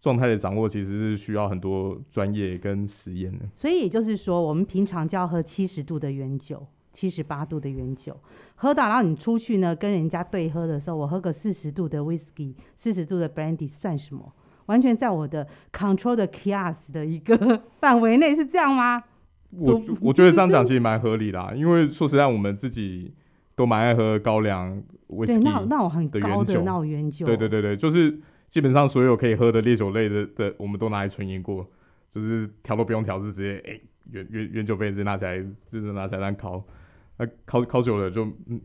[0.00, 3.46] 状态的掌握，其实是需要很多专业跟实验的。
[3.54, 6.66] 所以也就是说，我们平常就要喝七十度的原酒。
[6.94, 8.18] 七十八度的原酒，
[8.54, 14.32] 喝到，然后你出去呢，跟人家对喝的时候，我喝个四十度的 whisky，四十度的 brandy 算什么？
[14.66, 19.02] 完全在我的 control 的 chaos 的一个 范围内，是这样吗？
[19.50, 23.12] 我我觉得这样讲 其实蛮合理的，啊，因为说实在，我们自己
[23.54, 31.66] 都蛮爱喝高粱 whisky，对，那那我很高的那我原酒，对对对对，就是基本上所有可以喝的烈酒类的的，我们都拿来纯饮过。
[32.10, 33.80] 就是调都不用调，是直接哎
[34.12, 36.64] 原原原酒杯直接拿起来，就是拿起来这样烤，
[37.18, 38.60] 那烤烤久了就嗯，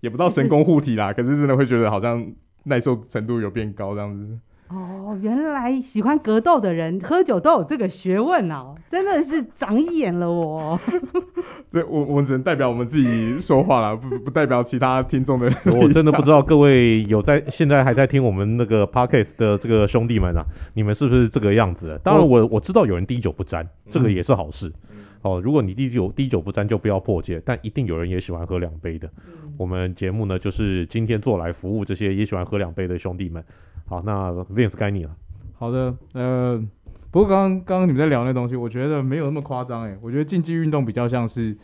[0.00, 2.26] 也不知道神功护体啦， 可是真的会觉得好像
[2.64, 4.38] 耐受程度有变高这样子。
[4.68, 10.80] 哦，原来喜欢格斗的人喝酒都有这个学问哦，真的是长眼了我。
[11.70, 15.46] 这我我只能代表我们自己说话了，不不代表其他听众的。
[15.66, 22.00] 我真的不知道各位有在现在还在听我们那个 podcast 的这个兄弟们啊，你们是不是这个样子？
[22.02, 24.72] 当然我，我我知道有人滴酒不沾，这个也是好事。
[24.90, 24.93] 嗯、
[25.24, 27.40] 哦，如果你滴酒滴酒不沾，就不要破戒。
[27.46, 29.10] 但一定有人也喜欢喝两杯的。
[29.26, 33.42] 嗯、我们节目呢，就是今天做来服务这些也喜欢喝两杯的兄弟们。
[33.86, 35.16] 好，那 Vince 该你了。
[35.54, 36.62] 好的，呃，
[37.10, 39.96] 不过刚刚刚刚你们在聊那东西，我觉得没有那么夸张诶。
[40.02, 41.56] 我觉得竞技运动比较像是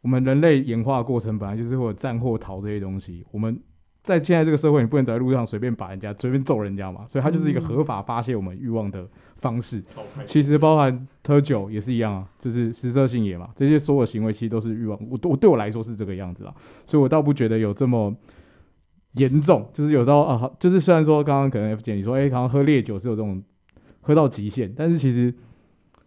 [0.00, 3.26] 我们人类演化的过程，本来就是会有战或逃这些东西。
[3.32, 3.58] 我们
[4.02, 9.78] 在现在这个社会，你不能走在路上随便把人家随便揍人家嘛，所以它就是一个合法发泄我们欲望的方式。
[10.16, 14.98] 嗯、其实包含喝酒也是一样啊，就是食色性也嘛，这些所有行为其实都是欲望。
[15.10, 16.54] 我我对我来说是这个样子啊，
[16.86, 18.14] 所以我倒不觉得有这么。
[19.16, 23.42] 严重就是有到啊，就是虽然说刚刚可能 F 姐你说，哎、欸，刚刚喝烈酒是有这种
[24.00, 25.34] 喝到极限，但是其实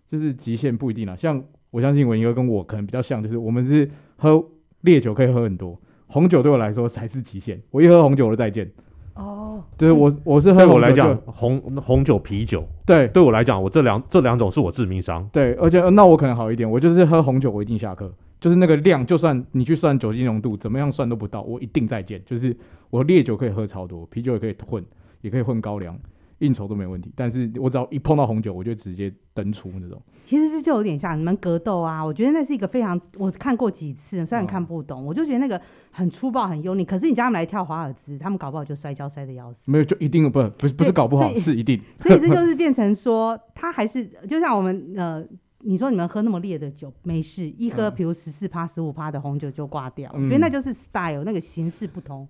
[0.10, 1.16] 就是极限不一定啦。
[1.16, 4.44] 像我相信文哥跟我可能比较像，就是我们是喝
[4.82, 7.62] 烈酒可以喝很多，红酒对我来说才是极限。
[7.72, 8.70] 我一喝红酒我就再见。
[9.16, 15.26] 哦，就是我我是喝，对我来讲红红酒啤酒，对，对我来讲我这两这两种是我致命伤。
[15.32, 18.14] 对，而且那我可能好一点，我就是喝红酒我一定下课。
[18.42, 22.22] 就是那个量，就算你去算酒精浓度，怎么样算都不到，我一定再见。
[22.26, 22.56] 就是
[22.90, 24.84] 我烈酒可以喝超多，啤酒也可以混，
[25.22, 25.98] 也可以混高粱，
[26.40, 27.12] 应酬都没问题。
[27.16, 30.02] 但是我只要一碰到红酒，我就直接登出那种。
[30.26, 36.84] 其实这就有点像你们格斗啊，我觉得那是一个非常，我看过几次，虽然看不懂，哦、我就觉得那个很粗暴、很用力。
[36.84, 39.70] 可是你叫他们来跳华尔兹，他们搞不好就摔跤摔的要死。
[39.70, 41.80] 没有，就一定不不是不是搞不好，是一定。
[42.00, 45.26] 所以这就 是变成说，他还是就像我们呃。
[45.68, 52.28] 你说你们喝那么烈的酒没事，一喝比如十四趴、十五趴的红酒就挂掉，我觉得那就是 style，那个形式不同，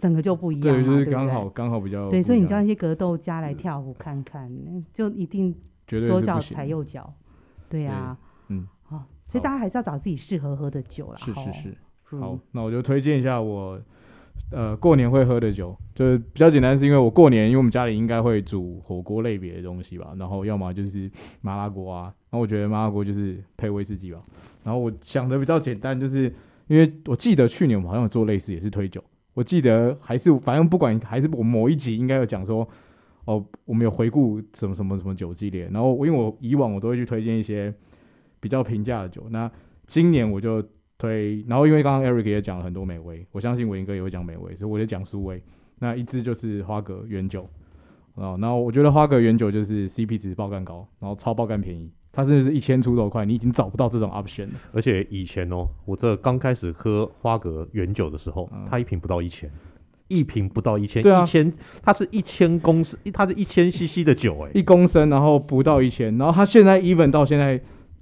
[0.00, 0.62] 整个就不一样。
[0.62, 2.10] 对，就是刚好刚好比较。
[2.10, 4.50] 对，所以你叫那些格斗家来跳舞看看，
[4.92, 5.54] 就一定
[5.86, 7.12] 左脚踩右脚。
[7.68, 8.16] 对呀，
[8.48, 11.18] 嗯，好，所以大家还是要找自己适合喝的酒啦。
[11.18, 13.80] 是是是，好，那我就推荐一下我。
[14.52, 21.08] 呃，过年会喝的酒，就是比较简单，是因为我过年，因为我们家里应该会煮火锅类别的东西吧，然后要么就是
[21.40, 24.18] 麻辣锅啊，然后我觉得麻辣锅就是配威士忌吧，
[24.64, 26.34] 然后我想的比较简单，就是
[26.66, 29.04] 因为我记得去年我们好像有做类似，也是推酒，
[29.40, 32.68] 我记得还是反正不管还是我某一集应该有讲说，
[33.24, 37.72] 哦，我们有回顾什么什么什么酒系列，然后因为我以往我都会去推荐一些
[38.38, 39.50] 比较平价的酒，那
[39.86, 40.62] 今年我就。
[41.00, 45.42] 推，然后因为刚刚 Eric 也讲了很多美味，我相信文哥也会讲美味，所以我就讲苏威。
[45.78, 47.48] 那一支就是花格原酒
[48.16, 54.52] 啊，然后我觉得花格原酒就是 CP 值爆干高，然后超爆干便宜，它甚至是一千出头块，你已经找不到这种 option 了。
[54.72, 59.50] 而且以前哦，我这刚开始喝花格原酒的时候，嗯、它一瓶不到一千，
[60.08, 67.60] 一瓶不到一千，对啊，一千，它是一千公升，它是一千 CC 的酒哎，一公升，然后不到一千，然后它现在 even 到现在。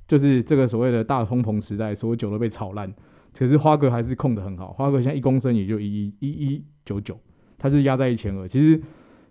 [0.08, 2.90] 就是这个所谓的大通膨时代，所有酒都被炒烂，
[3.36, 4.72] 可是花格还是控的很好。
[4.72, 7.20] 花格现在一公升也就一一一一九九，
[7.58, 8.48] 它是压在一千二。
[8.48, 8.80] 其实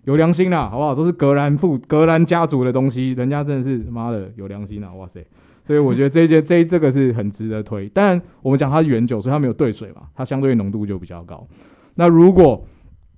[0.07, 0.95] 有良心啦，好不好？
[0.95, 4.89] 都是格兰富格兰家族的东西，人家真的是妈的有良心啦！
[4.93, 5.21] 哇塞，
[5.65, 7.89] 所以我觉得这些这这个是很值得推。
[7.89, 11.45] 当然，我们讲它是原酒，所以它没有兑水嘛，它相对浓度就比较高。
[11.95, 12.65] 那如果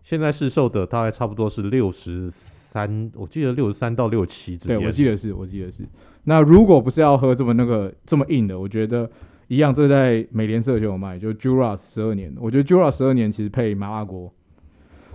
[0.01, 4.79] 现在市售的大概差不多是六十三，我记得六十三到六十七之间。
[4.79, 5.83] 对，我记得是，我记得是。
[6.23, 9.07] 那如果不是要喝这么那个这么硬的，我觉得
[9.47, 12.33] 一样，这在美联社就有卖，就 Juras 十二年。
[12.39, 14.33] 我觉得 Juras 十二年其实配麻辣锅，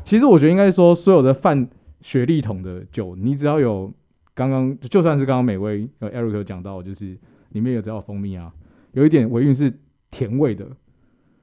[0.04, 1.68] 其实我觉得应该说所有的泛
[2.00, 3.92] 雪莉桶的酒，你只要有
[4.34, 7.18] 刚刚就算是刚刚美威呃 Eric 讲到，就是
[7.50, 8.52] 里面有只要蜂蜜啊，
[8.92, 9.72] 有一点尾韵是
[10.10, 10.68] 甜味的，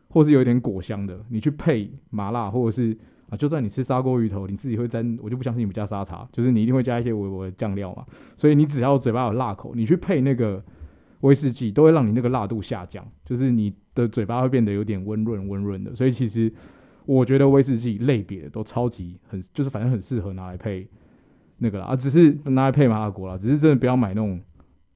[0.09, 2.97] 或是有一点果香的，你去配麻辣或者是。
[3.31, 8.05] 啊，就算你吃砂锅鱼头，你自己会沾，我就不相信你不加沙茶，就是你一定会加一些微微的酱料嘛。
[8.35, 10.61] 所以你只要嘴巴有辣口，你去配那个
[11.21, 15.95] 威士忌，都会让你那个辣度下降，就是你的嘴巴会变得有点温润温润的。
[15.95, 16.51] 所以其实
[17.13, 20.87] 我觉得威士忌类别的都超级很，就是反正很适合拿来配
[21.57, 24.39] 那个啦，啊，只是拿来配麻辣锅啦，只是真的不要买那种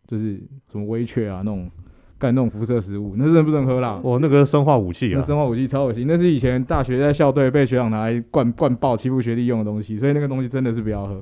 [0.08, 1.69] 就是什么威雀啊那种。
[2.17, 3.99] 干那种辐射食物，那真的不能喝啦！
[4.01, 11.21] 哦，那个生化武器啊，那生化武器超恶心，那是以前大学在校队被学长拿来灌灌爆欺负学弟用的东西，所以那个东西真的是不要喝。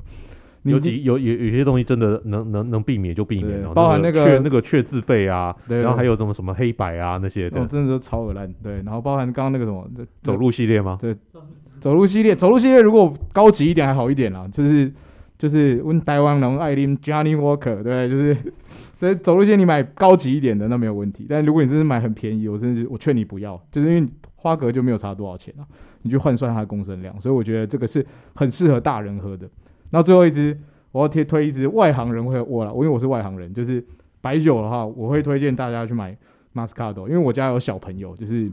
[0.64, 8.52] 尤其有有有些东西真的能能能避免就避免，包含那个雀那个雀字辈啊，然后还有什么什么黑白啊那些，哦，真的是超恶烂。
[8.64, 9.90] 对，然后包含刚刚那个什么
[10.22, 10.98] 走路系列吗？
[11.02, 11.16] 对，
[11.80, 14.92] 走路系列，走路系列如果高级一点还好一点啦，就是。
[15.36, 18.38] 就是问台湾人爱啉 Johnny Walker，对，就是
[18.96, 25.68] 所以走路线你买高级一点的那没有问题，但如果你真的买很便宜，我真的是我劝你不要，就是因为花格就没有差多少钱啊，
[26.04, 29.46] 你去换算它的公升量，所以我觉得这个是很适合大人喝的。
[29.94, 30.60] 然后最后一支
[30.92, 33.86] 我要推推一支外行人会我了，我因为我是外行人，就是
[34.20, 36.18] 白酒的话，我会推荐大家去买
[36.54, 38.52] Moscato，因为我家有小朋友，就是。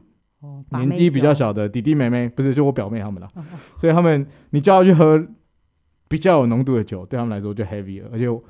[0.71, 3.29] 年纪比较小的弟弟妹妹，不是就我表妹他们了，
[3.77, 5.23] 所以他们你叫他去喝
[6.09, 8.43] 比较有浓度的酒，对他们来说就 heavy 了，而且我，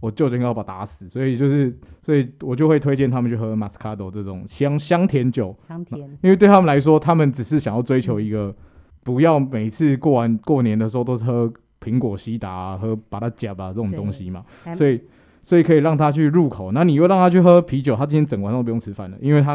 [0.00, 8.54] 我舅舅要把他打死，所以就是，所以我就会推荐他们去喝 Moscato 这种香香甜酒，香甜，因为对他们来说，他们只是想要追求一个，
[9.02, 11.50] 不要每次过完过年的时候都是喝
[11.84, 14.44] 苹果西达啊，喝把它夹吧这种东西嘛，
[14.74, 15.00] 所以
[15.42, 19.54] 所以可以让他去入口，那你又让他去喝啤酒，他今天整晚上都不用吃饭了，因为他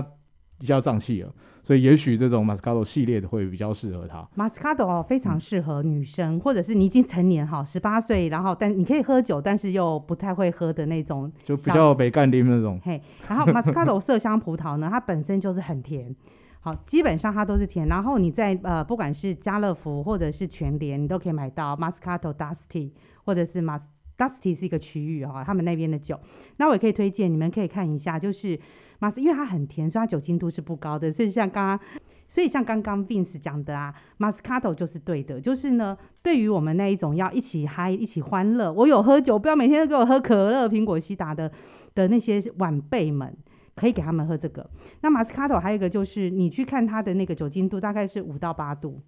[0.60, 1.30] 比较胀气了。
[1.62, 4.28] 所以也许这种 Moscato 系列的会比较适合他。
[4.36, 12.80] Moscato 哦，非常适合女生，嗯、或者是你已经成年哈，十八岁，然后但你可以喝酒，但是又不太会喝的那种，就比较北干丁那种。
[12.84, 16.16] 嘿，然后 Moscato 麝香葡萄呢，它本身就是很甜，
[16.62, 17.88] 好，基本上它都是甜。
[17.88, 22.92] 然后你在呃，不管是家乐福或者是全联，你都可以买到 Moscato Dusty，
[23.26, 23.82] 或者是 Mas
[24.18, 26.20] Dusty 是一个区域哈，他们那边的酒。
[26.58, 28.60] 那我也可以推荐，你们可以看一下，就是。
[29.02, 31.10] 马斯因为它很甜，所以它酒精度是不高的。
[31.10, 31.80] 所以像刚刚，
[32.28, 35.40] 所以像刚刚 Vince 讲的啊，Moscato 就是对的。
[35.40, 41.50] 就是呢，对于我们那一种要一起嗨、一起欢乐，我有喝酒，不要每天都给我喝可乐、苹果西打的
[41.96, 43.34] 的那些晚辈们，
[43.80, 44.70] 可以给他们喝这个。
[45.00, 49.02] 那 Moscato 还有一个就是，你去看它的那个酒精度，大概是五到八度。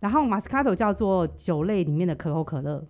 [0.00, 2.82] 然后 Moscato 叫做酒类里面的可口可乐，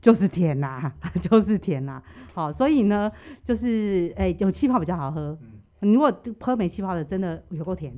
[0.00, 2.00] 就是甜呐、 就是甜呐、
[2.32, 3.10] 好，所以呢，
[3.44, 5.36] 就是诶、有气泡比较好喝。
[5.80, 7.92] 你如果喝没气泡的，真的有够甜，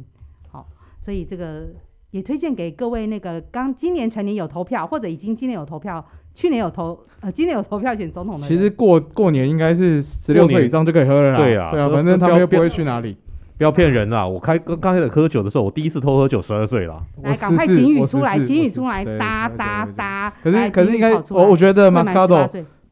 [0.49, 0.67] 好，
[1.03, 1.67] 所以这个
[2.11, 6.05] 也推荐给各位那个刚今年成年有投票，或者已经今年有投票，
[6.37, 8.47] 去年有投呃今年有投票选总统的。
[8.47, 11.39] 其实过过年应该是十六岁以上就可以喝了啦。
[11.39, 13.17] 对啊，对啊，反正他们又不会去哪里。
[13.59, 14.29] 不要骗人啦！
[14.29, 17.03] 我开刚刚开始喝酒的时候，我第一次偷喝酒十二岁啦。
[17.23, 20.31] 来，赶快警语出来，警语出来，哒哒哒。
[20.45, 22.47] 可是可是应该我我觉得 Moscato。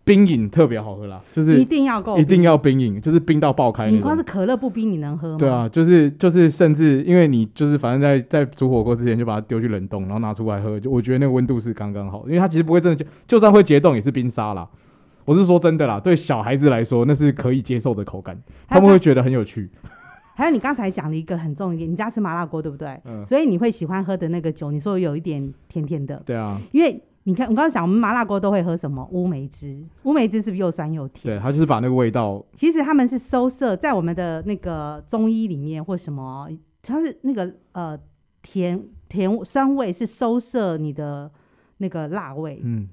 [0.04, 3.90] 冰饮特别好喝啦，就是一定要够，一定要冰饮，就是冰到爆开。
[3.90, 5.38] 你光是可乐不冰，你能喝吗？
[5.38, 14.68] 对啊，就是就是，甚至因为你就是反正在在煮火锅之前就把它丢去冷冻，然后拿出来喝，就我觉得那个温度是刚刚好，因为它其实不会真的就就算会结冻也是冰沙啦。
[15.24, 18.38] 我是说真的啦，对小孩子来说那是可以接受的口感，
[18.68, 19.70] 他们会觉得很有趣。
[20.36, 23.00] 还有你刚才讲的一个很重要一点，你家吃麻辣锅对不对？
[23.06, 23.24] 嗯。
[23.26, 26.22] 所以你会喜欢喝的那个酒，你说有一点甜甜的。
[26.26, 26.60] 对啊。
[26.72, 27.00] 因为。
[27.26, 29.82] 你看，我刚刚讲，我们麻辣锅都会喝什么乌梅汁？
[30.02, 31.34] 乌梅汁是不是又酸又甜？
[31.34, 32.44] 对，它就是把那个味道。
[32.54, 36.50] 其实他们是收涩，在我们的那个中医里面或什么，
[36.82, 37.98] 它是那个呃
[38.42, 41.30] 甜甜酸味是收涩你的
[41.78, 42.90] 那个辣味，嗯，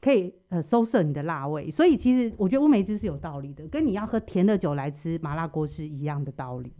[0.00, 1.68] 可以呃收涩你的辣味。
[1.68, 6.72] 所以其实我觉得乌梅汁是有道理的，跟你要喝甜的酒来吃麻辣锅是一样的道理。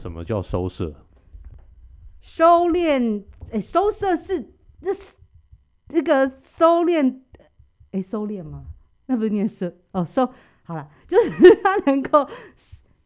[0.00, 0.92] 什么叫收涩？
[2.20, 3.22] 收敛，
[3.52, 5.00] 哎、欸，收涩是那是。
[5.88, 7.20] 这个收敛，
[7.92, 8.64] 哎，收敛吗？
[9.06, 10.28] 那不是念收哦，收
[10.64, 11.30] 好了， 就是
[11.62, 12.28] 它能够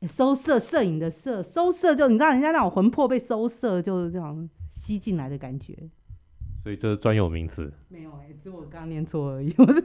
[0.08, 5.76] 收摄摄影的摄，收摄就你知道人家那种魂魄被收摄，就是这样吸进来的感觉。
[6.62, 7.70] 所以这是专有名词。
[7.88, 9.54] 没有哎、欸，是我刚念错而已。
[9.58, 9.82] 我是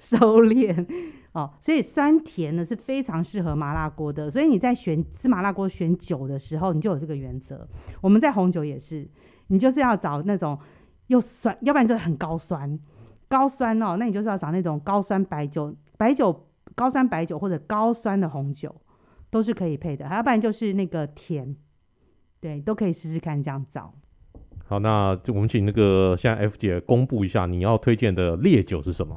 [0.00, 0.84] 收敛
[1.32, 4.28] 哦，所以酸甜呢是非常适合麻辣锅的。
[4.28, 7.68] 所以你在选吃麻辣锅选酒的时候，你就有这个原则。
[8.00, 9.08] 我们在红酒也是，
[9.46, 10.58] 你就是要找那种。
[11.08, 12.78] 又酸，要不然就是很高酸，
[13.28, 18.74] 高酸哦，那你就是要找那种高酸白酒，白酒高酸白酒或者高酸的红酒
[19.30, 21.56] 都是可以配的，要不然就是那个甜，
[22.40, 23.94] 对，都可以试试看这样找。
[24.66, 29.16] 好，那就我们请那个现在 F 姐公布一下你要推荐的烈酒是什么？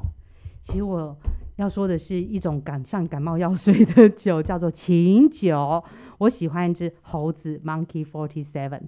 [0.62, 1.16] 其实我
[1.56, 5.82] 要说的是一种感上感冒药水的酒，叫做琴酒。
[6.18, 8.82] 我喜欢一只猴子 Monkey Forty Seven。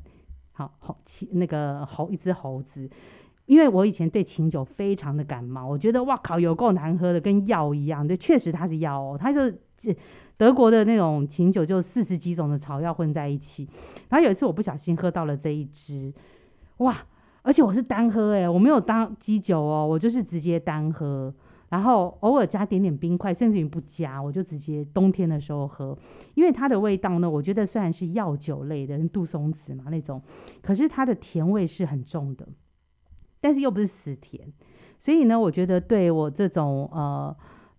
[0.79, 2.89] 好，猴那个猴一只猴子，
[3.47, 8.07] 因为我以前对琴酒非常的感冒，我觉得哇靠，有够难喝的，跟药一样。
[8.07, 9.97] 对，确实它是药哦，它就是
[10.37, 13.69] 德国的那种琴酒，就四十几种的草药混在一起。
[14.09, 16.13] 然后有一次我不小心喝到了这一支，
[16.79, 16.97] 哇！
[17.45, 21.35] 而且我是单喝诶，我没有当基酒哦，我就是直接单喝。
[21.73, 25.97] 然后偶尔加点点冰块，甚至于不加，我就直接冬天的时候喝，
[26.35, 30.21] 因为它的味道呢，我觉得虽然是药酒类的，杜松子嘛那种，
[30.61, 32.47] 可是它的甜味是很重的，
[33.41, 34.53] 但是又不是死甜，
[35.01, 37.35] 所以呢，我觉得对我这种呃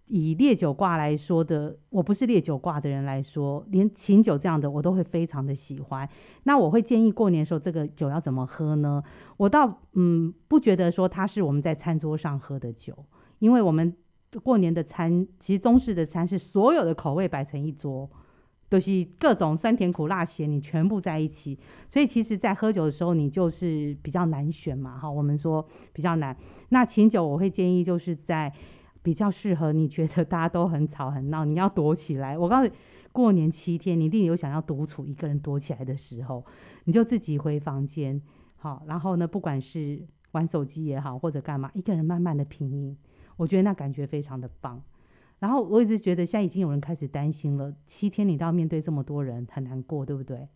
[0.08, 6.08] 以烈酒挂来说的，我不是烈酒挂的人来说，连琴酒这样的我都会非常的喜欢。
[6.43, 9.01] 那我会建议过年的时候这个酒要怎么喝呢？
[9.38, 12.93] 我倒嗯不觉得说它是我们在餐桌上喝的酒，
[13.39, 13.95] 因为我们
[14.43, 18.08] 过年的餐其实中式的餐是所有的口味摆成一桌，
[18.70, 26.36] 都、就是各种酸甜苦辣咸你全部在一起，所以其实在喝酒的时候你就是比较难选嘛，哈，我们说比较难。
[26.70, 28.54] 那琴酒我会建议就是在。
[29.04, 32.36] 比较适合你觉得大家都很吵很闹，你要躲起来。
[32.36, 32.74] 我告诉你，
[33.12, 36.43] 过年七天你一定有想要独处一个人躲起来的时候，
[36.86, 38.20] 你就自己回房间，
[38.56, 40.01] 好，然后呢，不管是
[40.32, 42.97] 玩手机也好，或者干嘛，一个人慢慢的品饮，
[43.38, 44.82] 我觉得那感觉非常的棒。
[45.39, 50.47] 然后我一直觉得现在已经有人开始担心了，七天你都要面对这么多人，很难过，对不对？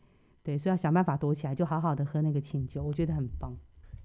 [0.42, 3.58] 对，所以要想办法躲起来，就好好的喝那个清酒，我觉得很棒。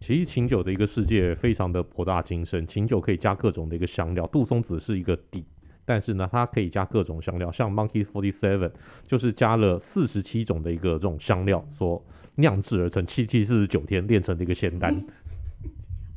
[0.02, 5.44] 其实琴酒的一个世界非常的博大精深，琴酒可以加各种的一个香料，杜松子是一个底，
[5.84, 8.72] 但是呢，它可以加各种香料，像 Monkey Forty Seven
[9.06, 14.92] 就是加了四十七种的一个这种香料所酿制而成，七七四十九天炼成的一个仙丹。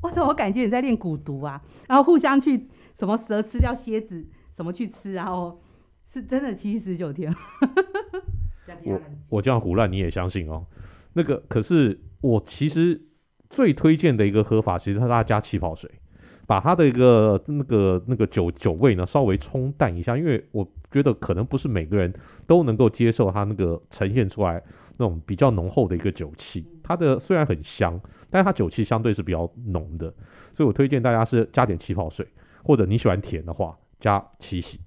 [0.01, 1.61] 我怎么感觉你在练蛊毒啊？
[1.88, 2.67] 然后互相去
[2.97, 4.25] 什么蛇吃掉蝎子，
[4.57, 5.61] 什么去吃，然后
[6.11, 7.31] 是真的七七四十九天。
[8.83, 10.65] 我我这样胡乱你也相信哦？
[11.13, 12.99] 那个可是我其实。
[13.55, 15.89] 最推荐的一个喝法，其实它加气泡水，
[16.45, 22.13] 把它的一个那个那个酒酒味呢稍微冲淡一下，因为我觉得可能不是每个人
[22.45, 24.61] 都能够接受它那个呈现出来
[24.97, 26.67] 那种比较浓厚的一个酒气。
[26.83, 27.97] 它的虽然很香，
[28.29, 30.13] 但是它酒气相对是比较浓的，
[30.53, 32.27] 所以我推荐大家是加点气泡水，
[32.61, 34.81] 或者你喜欢甜的话加七喜，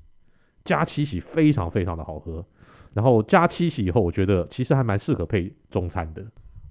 [0.63, 2.45] 加七喜非常非常的好喝。
[2.93, 6.23] 然后加七喜以后，我觉得其实还蛮适合配中餐的。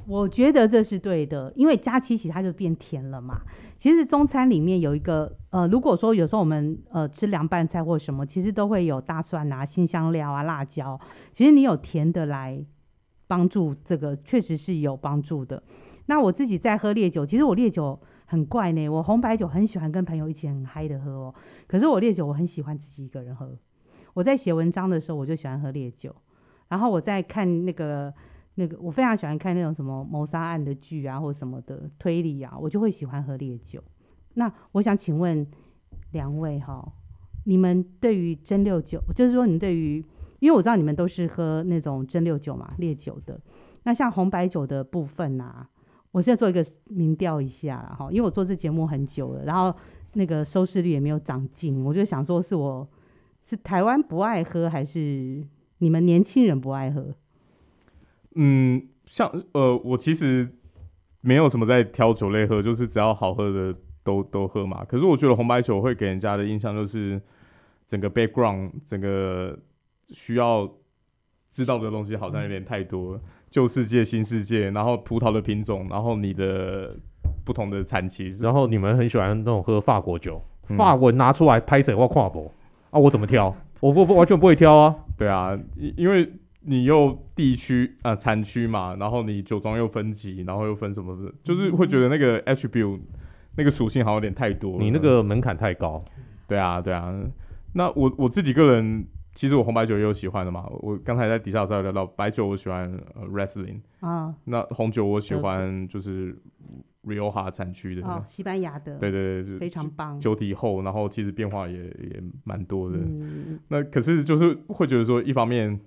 [0.07, 3.41] 我觉得这是对的，因为加七喜它就变甜了嘛。
[3.77, 10.97] 其实中餐里面有一个呃，如果说有时候我们呃吃凉拌菜或什么，其实都会有大蒜啊、辛香料啊、辣椒。
[11.33, 12.65] 其实你有甜的来
[13.27, 15.61] 帮助这个，确实是有帮助的。
[16.05, 18.87] 那我自己在喝烈酒，其实我烈酒很怪呢。
[18.87, 21.35] 我红白酒很喜欢跟朋友一起很嗨的喝哦，
[21.67, 23.57] 可是我烈酒我很喜欢自己一个人喝。
[24.13, 26.15] 我在写文章的时候，我就喜欢喝烈酒，
[26.69, 28.13] 然后我在看那个。
[28.59, 33.83] 那个我非常喜欢看那种什么谋杀案的剧啊，或什么的推理啊，我就会喜欢喝烈酒。
[34.33, 35.45] 那我想请问
[36.11, 36.91] 两位哈，
[37.43, 40.03] 你们对于蒸馏酒，就是说你对于，
[40.39, 43.39] 因为我知道你们都是喝那种蒸馏酒嘛，烈酒的。
[43.83, 45.69] 那像红白酒的部分啊，
[46.11, 49.71] 我现在做一个民调一下哈，因为我做这节目很久了，然后
[50.13, 52.87] 那个收视率也没有长进，我就想说是我
[53.43, 55.45] 是台湾不爱喝，还是
[55.77, 57.13] 你们年轻人不爱喝？
[58.39, 60.47] 嗯，像呃，我其实
[61.21, 64.85] 没有什么在挑酒类喝，就是只要好喝的都都喝嘛。
[64.85, 67.19] 可是我觉得红白酒会给人家的印象就是
[67.87, 69.57] 整个 background，整个
[70.09, 70.71] 需要
[71.51, 73.19] 知道的东西好像有点太多，
[73.49, 76.95] 旧世界、新世界，然后葡萄的品种，然后你的
[77.43, 82.53] 不同的产期，然后你们很喜欢那种喝法国酒，嗯、法文拿出来拍整个跨博
[82.91, 83.55] 啊，我怎么挑？
[83.79, 86.31] 我不不完全不会挑啊，对啊，因因为。
[86.61, 92.99] 你又地区啊产区嘛，然后你酒庄又分级，然后又分什么的，就是会觉得那个 attribute
[93.55, 96.03] 那个属性好像有点太多了，你那个门槛太高。
[96.47, 97.13] 对啊，对啊。
[97.73, 100.65] 那我我自己个人，其实我红白酒也有喜欢的嘛。
[100.81, 104.35] 我刚才在底下有聊到白酒，我喜欢呃 Riesling 啊。
[104.45, 106.37] 那红酒我喜欢就是
[107.05, 108.97] Rioja 产区的，哦，西班牙的。
[108.97, 110.19] 对对对，非常棒。
[110.19, 112.97] 酒体厚，然后其实变化也也蛮多的。
[112.97, 113.59] 嗯。
[113.67, 115.79] 那可是就是会觉得说，一方面。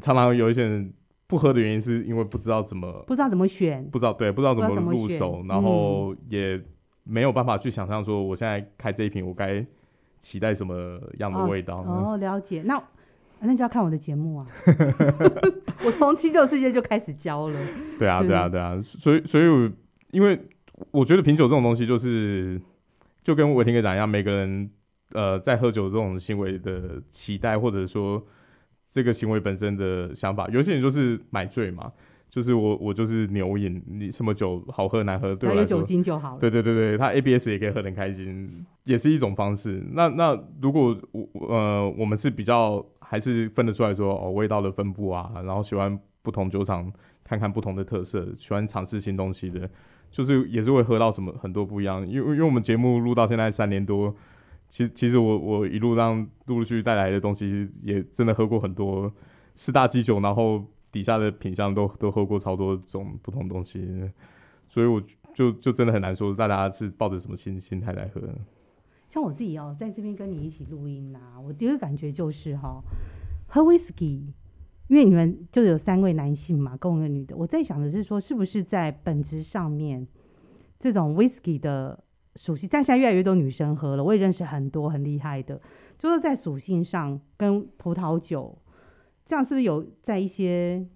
[0.00, 0.92] 常常有一些人
[1.26, 6.60] 不喝的原因，是因为不知道怎么不知道怎么选，不知道对，不知道怎么入手，然后也
[7.04, 9.64] 没有办法去想象说，我现在开这一瓶，我该
[10.18, 11.80] 期待什么样的味道。
[11.82, 12.62] 哦，哦，了解。
[12.62, 12.82] 那
[13.40, 14.46] 那就要看我的节目啊。
[15.84, 17.58] 我从七酒世界就开始教了。
[17.98, 18.80] 对啊，对啊，对啊。
[18.82, 19.70] 所以，所以我，
[20.10, 20.40] 因为
[20.90, 22.60] 我觉得品酒这种东西，就是
[23.22, 24.70] 就跟伟霆哥讲一样，每个人
[25.12, 28.24] 呃在喝酒这种行为的期待，或者说。
[28.92, 31.90] 这个行为本身的想法，有些人就是买醉嘛，
[32.28, 36.38] 就是我我就是牛饮，你什么酒好喝难喝，对我来说，有酒精就好了。
[36.38, 39.82] 对对对对，他 ABS 也可以喝得很开心，也是一种方式。
[39.92, 46.92] 那那如果我呃我们是比较还是分得出来说哦味道的分布啊，然后喜欢不同酒厂
[47.24, 49.66] 看看不同的特色，喜欢尝试新东西的，
[50.10, 52.06] 就是也是会喝到什么很多不一样。
[52.06, 54.14] 因为因为我们节目录到现在三年多。
[54.72, 59.12] 其实，其实我我一路上陆陆续续带来的东西，也真的喝过很多
[59.54, 64.10] 四大基酒，然后底下的品相都都喝过超多种不同东西，
[64.70, 64.98] 所以我
[65.34, 68.22] 就就真的很难说大家是抱着什么心心态来喝。
[69.10, 72.82] 像我自己哦，在这边跟你一起录音啊，我第一个感觉就是哈、哦，
[73.48, 74.32] 喝威士忌，
[74.88, 80.06] 因为你们就有三位男性嘛，跟我一个女的，我在想的是说，是不是在本质上面，
[80.80, 82.02] 这种威士忌的
[82.36, 85.60] 属性，但现在越来越多女生喝了，我也认识很多很厉害的，
[85.98, 88.58] 就是在属性上跟葡萄酒，
[89.24, 90.86] 这样是不是有在一些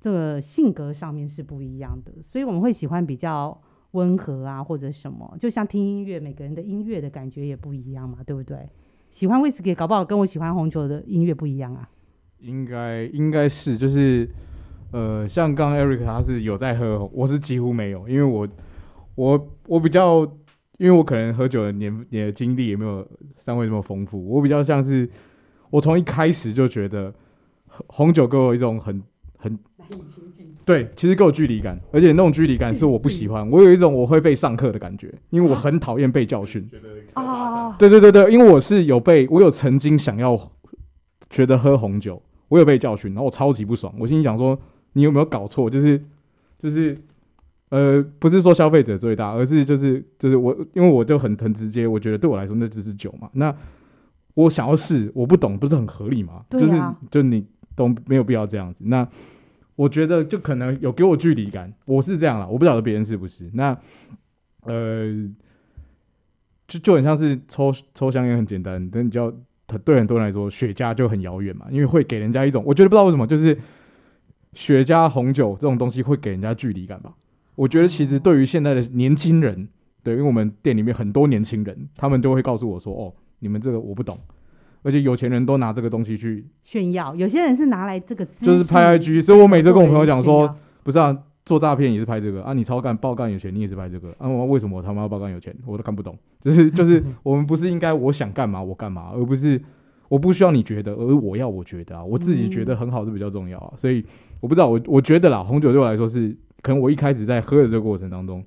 [0.00, 2.12] 这个性格上面是不一样的？
[2.22, 3.60] 所以我们会喜欢比较。
[3.94, 8.68] 温和啊，或者什么，就像听音乐，每个人的音乐的感觉也不一样嘛，对不对？
[9.12, 11.88] 喜欢威士忌，搞不好跟我喜欢红酒的音乐不一样啊。
[12.40, 14.28] 应该应该是，就是
[14.90, 18.48] 呃，像刚刚 Eric 他是有在喝，我是几乎没有，因为我
[19.14, 20.22] 我我比较，
[20.78, 23.06] 因为我可能喝酒的年年的经历也没有
[23.36, 25.08] 三位这么丰富，我比较像是
[25.70, 27.12] 我从一开始就觉得
[27.86, 29.02] 红酒给我一种很
[29.36, 29.58] 很。
[30.64, 33.46] 对，其实够有距离感，而且那种距离感是我不喜欢。
[33.50, 36.66] 我有一种我会被上课的感觉，因为我很讨厌被教训。
[37.12, 40.50] 啊，对对对对，因为我是有被，我有曾经想要
[41.28, 43.94] 觉得喝红酒，我有被教训，然后我超级不爽。
[43.98, 44.58] 我心里想说，
[44.94, 45.68] 你有没有搞错？
[45.68, 46.02] 就是
[46.58, 46.96] 就是
[47.74, 53.28] 呃，不是说消费者最大，而是就是就是我，因为我就很很直接，我觉得对我来说那只是酒嘛。
[53.32, 53.54] 那
[54.34, 56.44] 我想要试，我不懂，不是很合理吗？
[56.48, 58.84] 啊，就是就你都没有必要这样子。
[58.86, 59.08] 那。
[59.76, 63.50] 我觉得就可能有给我距离感，我是这样啦，我不晓得别人是不是。
[63.54, 63.76] 那
[64.62, 65.12] 呃，
[66.68, 73.58] 就就很像是抽抽香烟很简单，但你就要对很多人来说，雪茄就很遥远嘛，因为会给人家一种，我觉得不知道为什么，就是
[74.52, 77.12] 雪茄红酒这种东西会给人家距离感吧。
[77.54, 79.68] 我觉得其实对于现在的年轻人，
[80.02, 84.18] 对，因为我们店里面很多年轻人，他们都会告诉我说：“哦，你们这个我不懂。”
[84.82, 99.58] 而且有钱人都拿这个东西去炫耀，有些人是拿来这个就是拍 IG，所以我每次跟我朋友讲说，不是啊，做诈骗也是拍这个啊，你超干爆干有钱，你也是拍这个啊，我为什么我他妈要爆干有钱，我都看不懂，就是 就是我们不是应该我想干嘛我干嘛，而不是
[100.10, 104.04] 我不需要你觉得，而我要我觉得啊，我自己觉得很好是比较重要啊，所以
[104.40, 108.44] 我不知道我我觉得啦，红酒对我来说是可能我一开始在喝的这个过程当中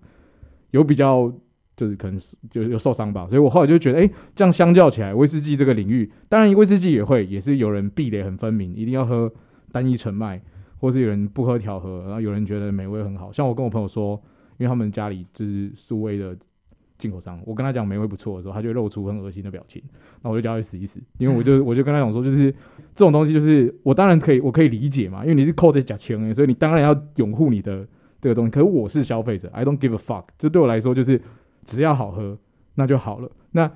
[0.72, 1.32] 有比较。
[1.78, 9.32] 就是可能就是有受伤吧，所以我后来就觉得，哎、这样相较起来，威士忌这个领域，当然威士忌也会，也是有人壁垒很分明，一定要喝
[9.72, 10.42] 单一纯麦，
[10.80, 13.32] 或是有人不喝调和，然后有人觉得美味很好。
[13.32, 14.20] 像我跟我朋友说，
[14.58, 16.36] 因为他们家里就是苏威的
[16.98, 19.80] 进口商，我跟他讲美味不错的时候，他就露出很恶心的表情，
[20.24, 22.52] 那我就叫他死一死，因为我就我就跟他讲说，就是
[22.96, 27.88] 这种东西，就是我当然可以，我可以理解嘛，因为你是扣在假钱，所以你当然要拥护你的
[28.22, 28.52] 这个东西。
[28.52, 31.22] 可是我是消费者，I don't give a fuck，就对我来说就是。
[31.68, 32.38] 只要好喝，
[32.76, 33.30] 那就好了。
[33.52, 33.70] 那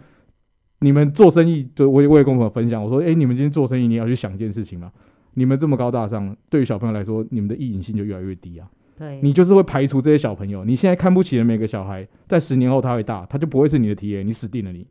[0.80, 4.90] 你们做生意，就我也我也跟我朋友分享，我说，哎、欸，你们今天做生意，你要去想一件事情嘛。
[5.34, 8.66] 你们这么高大上，对于小朋友来说，你们的意淫性就越来越低啊。
[8.98, 10.64] 对，你就是会排除这些小朋友。
[10.64, 14.88] 你现在看不起的每个小孩，在十年后他会大，他就不会是你的 TA，你死定了你。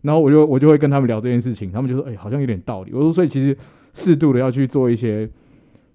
[0.00, 2.92] 然后我就我就会跟他们聊这件事情，他们就说，哎、欸，好像有点道理。
[2.92, 3.56] 我说，所以其实
[3.94, 5.30] 适度的要去做一些，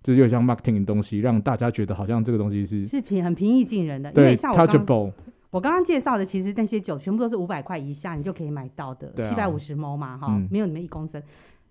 [0.07, 4.65] 就是有像 marketing 的东西，让大家觉得好像这个东西是是平很平易近人的，对因为像我刚。
[4.65, 5.11] Touchable
[5.49, 11.21] 我刚刚介绍的，其实那些酒全部都是五百块以下，你就可以买到的，七百五十 ml 嘛，哈、嗯，没有你们一公升。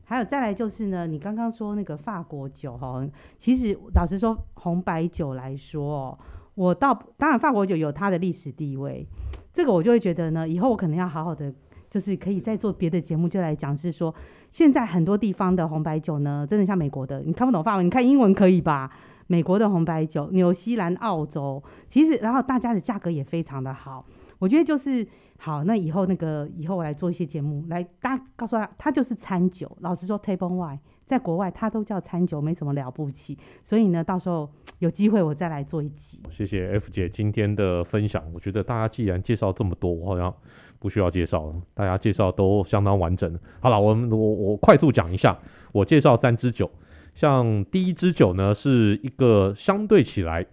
[0.04, 3.06] 还有再来就是呢，你刚刚说那个法国酒，哈，
[3.38, 6.18] 其实老实说，红白酒来说，
[6.54, 9.06] 我倒当然法国酒有它的历史地位，
[9.52, 11.52] 这个我就会觉得呢，以后我可能要好好的，
[11.90, 14.14] 就是可以再做别的节目，就来讲是说，
[14.56, 18.90] 现在很多地方的红白酒呢，真的像美国的，你看不懂法文，你看英文可以吧？
[19.26, 24.06] 美国的红白酒，纽西兰、澳洲，其实然后大家的价格也非常的好，
[24.38, 25.62] 我觉得就是好。
[25.64, 29.70] 那以后那个以后我来做一些节目，来大家告诉他，它就是餐酒。
[29.82, 33.36] 老实说，table wine 在国外它都叫餐酒，没什么了不起。
[33.62, 36.22] 所以呢，到时候有机会我再来做一集。
[36.30, 38.24] 谢谢 F 姐今天的分享。
[38.32, 40.34] 我觉得大家既然介绍这么多，我好像
[40.78, 43.38] 不需要介绍了，大家介绍都相当完整。
[43.60, 45.38] 好了，我们我我快速讲一下，
[45.72, 46.70] 我介绍三支酒。
[47.14, 50.46] 像第一支酒呢，是一个相对起来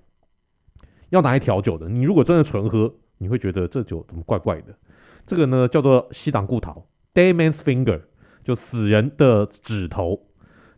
[1.09, 1.89] 要拿来调酒的。
[1.89, 4.73] 你如果真的纯喝，你会觉得这酒怎么怪怪的。
[5.25, 8.01] 这个呢叫做西党固桃 （Dead Man's Finger），
[8.43, 10.27] 就死人的指头。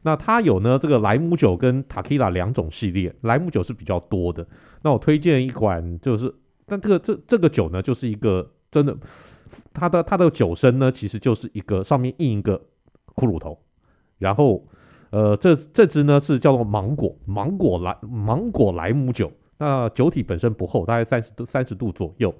[0.01, 4.47] 那它有呢这个莱姆酒跟塔 q 拉两种系列，莱姆酒是比较多的。
[4.83, 6.33] 那我推荐一款，就是
[6.67, 8.95] 但这个这这个酒呢，就是一个真的，
[9.73, 12.59] 它的它的酒身呢，其实就是一个上面印一个
[13.15, 13.57] 骷髅头，
[14.17, 14.65] 然后。
[15.11, 22.33] 呃，这这支呢是叫做芒果芒果莱芒果莱姆酒，那酒体本身不厚，大概三十度三十度左右，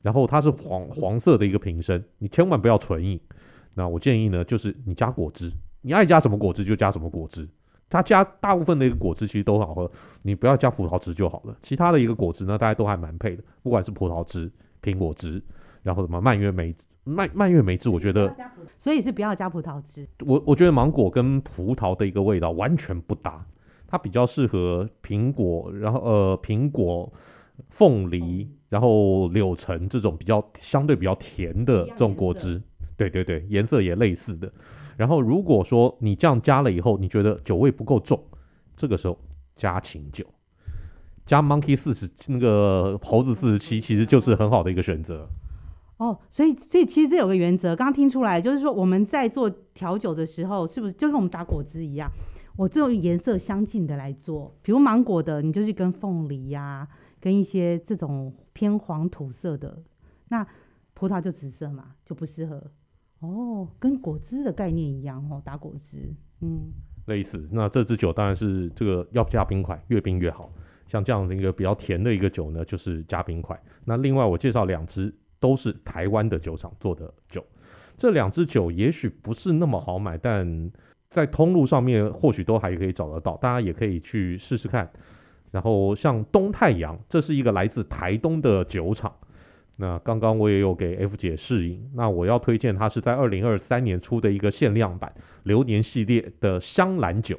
[0.00, 3.18] 然后它是黄黄色的一个瓶身，你千万不要纯饮。
[3.72, 5.50] 那我建议呢，就是你加果汁，
[5.80, 7.48] 你爱加什么果汁就加什么果汁，
[7.90, 9.90] 它加大部分的一个果汁其实都很好喝，
[10.22, 11.56] 你不要加葡萄汁就好了。
[11.62, 14.48] 其他的一个果汁呢，大家都还蛮配的，不管是葡萄汁、
[14.82, 15.42] 苹果汁，
[15.84, 16.74] 然后什么蔓越莓
[17.04, 18.34] 蔓蔓越莓汁，我觉得，
[18.80, 20.08] 所以是不要加葡萄汁。
[20.26, 23.46] 我我觉得芒果跟葡萄的一个味道完全不搭，
[23.86, 27.12] 它比较适合苹果，然后呃苹果、
[27.68, 32.60] 凤梨，然后柳橙这种比较相对比较甜的这种果汁。
[32.96, 34.50] 对对对，颜色也类似的。
[34.96, 38.18] 然后如果说你这样加了以后，你觉得酒味不够重，
[38.76, 39.18] 这个时候
[39.56, 40.24] 加琴酒，
[41.26, 45.28] 加 Monkey 四十那个猴子四十七，其实就是很好的一个选择。
[45.96, 52.10] 哦，所以所以其实这有个原则，刚刚听出来就是说我们在做调酒的时候，是不是就跟我们打果汁一样？
[52.56, 56.86] 我就用颜色相近的来做，比如芒果的，你就是跟凤梨呀、
[57.20, 59.82] 跟一些这种偏黄土色的，
[60.28, 60.46] 那
[60.94, 62.70] 葡萄就紫色嘛，就不适合。
[63.20, 66.72] 哦，跟果汁的概念一样哦，打果汁，嗯，
[67.06, 67.48] 类似。
[67.50, 70.52] 那这支酒当然是这个要加冰块，越冰越好。
[70.86, 73.60] 像这样的一个比较甜的一个酒呢，就是加冰块。
[73.84, 77.44] 那另外我介绍两支都是台湾的酒厂做的酒，
[77.96, 80.70] 这两支酒也许不是那么好买，但
[81.10, 84.90] 在通路上面或许都还可以找得到，大家也可以去试试看。
[85.50, 89.14] 然后像东太阳，这是一个来自台东的酒厂。
[89.76, 97.38] 那刚刚我也有给 F 姐试饮，那我要推荐它是在二零二三年出的一个限量版流年系列的香兰酒。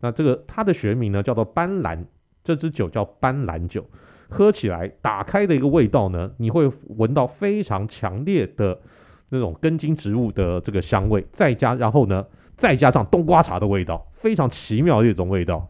[0.00, 2.04] 那这个它的学名呢叫做斑斓，
[2.44, 3.88] 这支酒叫斑斓酒，
[4.28, 8.78] 喝起来打开的一个味道呢，你会闻到非常强烈的
[9.28, 12.24] 那种根茎植物的这个香味，再加然后呢
[12.56, 15.68] 再加上冬瓜茶的味道，非常奇妙的一种味道。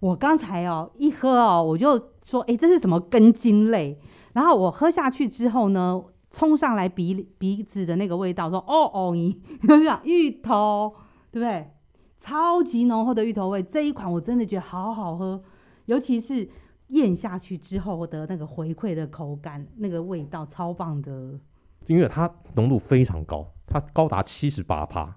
[0.00, 3.98] 我刚才哦一喝哦，我就说，哎，这是什么根茎类？
[4.34, 9.34] 然后我喝下去之后呢，冲上来鼻鼻子的那个味道，说哦哦咦，
[9.66, 10.94] 就 讲芋头，
[11.32, 11.70] 对不对？
[12.20, 15.40] 超级浓厚的芋头味，这一款我真的觉得好好喝，
[15.86, 16.48] 尤其是
[16.88, 21.38] 咽下去之后的那个回馈的口感，那个味道超棒的。
[21.86, 25.16] 因为它浓度非常高，它高达七十八趴，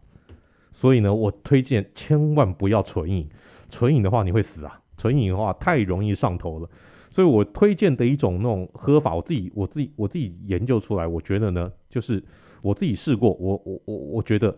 [0.71, 3.27] 所以呢，我推荐千万不要纯饮，
[3.69, 6.69] 纯饮的话你会死啊，纯饮的话太容易上头了。
[7.09, 12.23] 所以我推荐的一种那种喝法，我自己我自己我自己研究出来，我觉得呢，就是
[12.61, 14.55] 我自己试过，我我我我觉得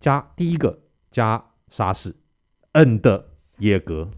[0.00, 0.78] 加第一个
[1.10, 2.16] 加沙士
[2.72, 3.22] ，and
[3.58, 4.08] 野格，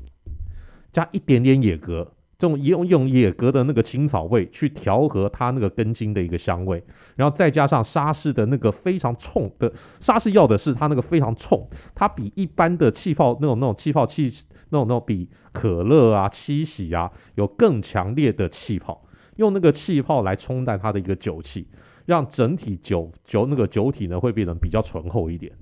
[0.93, 2.13] 加一点点野格，
[2.43, 6.83] 这种用用野格的那个青草味去调和它那个根茎的一个香味，
[7.15, 14.29] 然后再加上沙士的那个非常冲的沙士要的是它那个非常冲，它比一般的气泡那种那种气泡气。
[14.75, 19.05] 那种那种比可乐啊、七喜啊有更强烈的气泡，
[19.37, 21.69] 用那个气泡来冲淡它的一个酒气，
[22.07, 25.53] 让整体酒酒那个酒体呢会变得比较醇厚一点。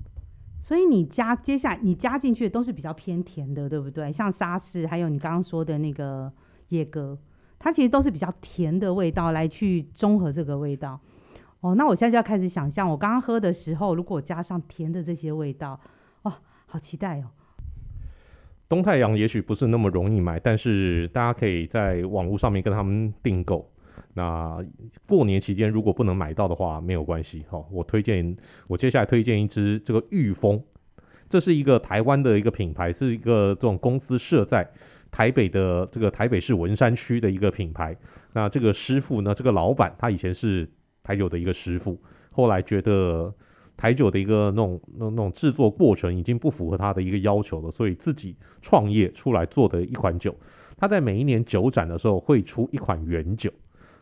[0.61, 4.09] 所以你加接下来你加进去的都是比较偏甜的，对不对？
[4.13, 6.31] 像沙士，还有你刚刚说的那个
[6.71, 7.17] 野格，
[7.59, 10.99] 它其实都是比较甜的味道来去中和这个味道。
[11.59, 15.79] 哦，那我现在就要开始想象，我刚刚喝的时候，如果加上甜的这些味道，
[16.23, 17.25] 哇，好期待哦！
[18.67, 23.69] 东太阳也许不是那么容易买，但是大家可以在网络上面跟他们订购。
[24.13, 24.57] 那
[25.07, 27.45] 过年期间如果不能买到的话，没有关系。
[27.49, 28.35] 好，我推荐，
[28.67, 30.63] 我接下来推荐一支这个御风，
[31.29, 34.67] 这是一个台湾的一个品牌，是一个这种公司设在
[35.11, 37.95] 台北的这个台北市文山区的一个品牌。
[38.33, 40.67] 那这个师傅呢，这个老板他以前是
[41.03, 42.01] 台酒的一个师傅，
[42.31, 43.33] 后来觉得。
[43.77, 50.35] 台酒的一个那种、那那种制作过程已经不符合他的一个要求了，所以自己创业出来做的一款酒。
[50.77, 53.51] 他在每一年酒展的时候会出一款原酒，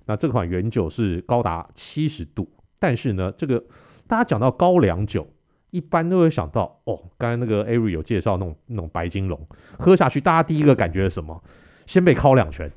[0.05, 3.63] 那这款原酒是高达七十度，但是呢，这个
[4.05, 5.25] 大家讲到高粱酒，
[5.71, 9.39] 一般都会想到哦，刚才那个 Ari 有介绍那种那种白金龙，
[9.77, 11.43] 喝下去大家第一个感觉是什么？
[11.85, 12.71] 先被敲两拳，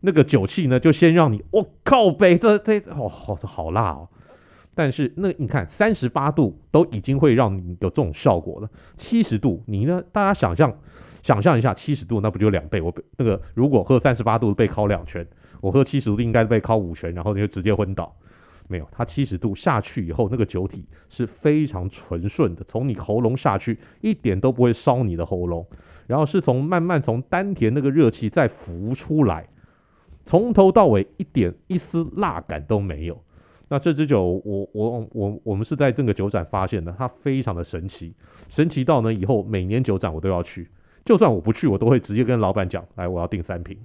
[0.00, 4.08] 那个酒气呢就先让你我、哦、靠北，这这哦好好辣哦。
[4.74, 8.70] 但是那你看，三十八度都已经会让你有这种效果了。
[8.96, 10.02] 七十度，你呢？
[10.12, 10.72] 大家想象，
[11.22, 12.80] 想象一下，七十度那不就两倍？
[12.80, 15.26] 我那个如果喝三十八度被敲两拳，
[15.60, 18.16] 我喝七十度应该被敲五拳，然后你就直接昏倒。
[18.72, 25.66] 没有，它七十度下去以后，那个酒体是非常纯顺的，从你喉咙下去一点都不会烧你的喉咙，
[26.06, 29.46] 然后是从慢慢从丹田那个热气再浮出来，
[30.24, 33.22] 从头到尾一点一丝辣感都没有。
[33.68, 38.14] 那这支酒，我我我我们是在这个酒展发现的，它非常的神奇，
[38.48, 40.68] 神奇到呢以后每年酒展我都要去，
[41.04, 43.76] 就算我不去，我都会直接跟老板讲，来我要订三瓶。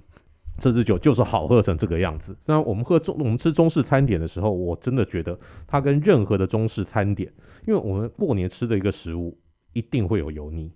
[0.58, 2.36] 这支酒就是好喝成这个样子。
[2.44, 7.32] 那我们喝中，我们吃中式餐点的时候，我真的觉得它跟任何的中式餐点，
[7.66, 9.38] 因为我们过年吃的一个食物
[9.72, 10.72] 一定会有油腻，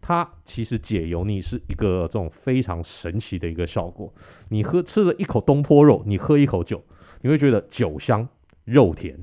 [0.00, 4.12] 它其实解油腻是一个这种非常神奇的一个效果。
[4.48, 6.82] 你喝吃了一口东坡肉，你喝一口酒，
[7.20, 8.28] 你会觉得酒香。
[8.64, 9.18] 肉甜，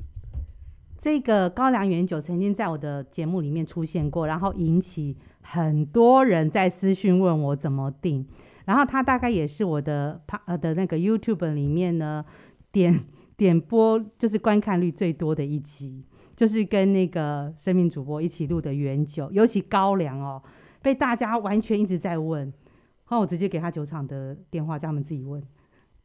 [0.98, 8.28] 这个高粱原酒曾经在我的节目里面出现过，然后引起很多人在私讯问我怎么订。
[8.70, 12.24] 然后他大概也是我的呃的那个 YouTube 里面呢
[12.72, 13.04] 点
[13.36, 16.06] 点播就是观看率最多的一集，
[16.36, 20.44] 就是跟那个生命主播一起录的原酒，尤其高粱哦，
[20.84, 22.54] 被大家完全一直在问，然
[23.08, 25.42] 后我直接给他酒厂的电话，叫他们自己问。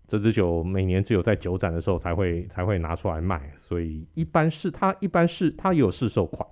[0.09, 6.49] 这支酒每年只有在酒展的时候才会才会拿出来卖，所以一般是它一般是它有市售款，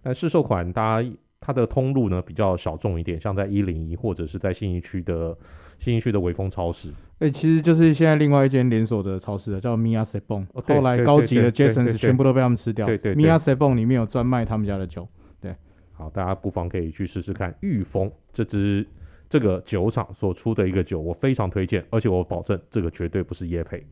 [0.00, 1.10] 但市售款大家
[1.40, 5.36] 它的通路呢比较小众一点，像在一零一或者是在信义区的
[5.78, 6.90] 信义区的微风超市。
[7.18, 12.86] 哎、欸，其实就是现在另外一间连锁的超市叫 Mia Sebon，后来高级的 Jasons 全部都被他们吃掉。
[12.86, 15.08] 对对，对，对，Mia Sebon 里面有专卖他们家的酒。
[15.40, 15.54] 对，
[15.92, 18.86] 好，大家不妨可以去试试看御风这支。
[19.28, 23.84] 这个酒厂所出的一个酒，我非常推荐，而且我保证这个绝对不是业配。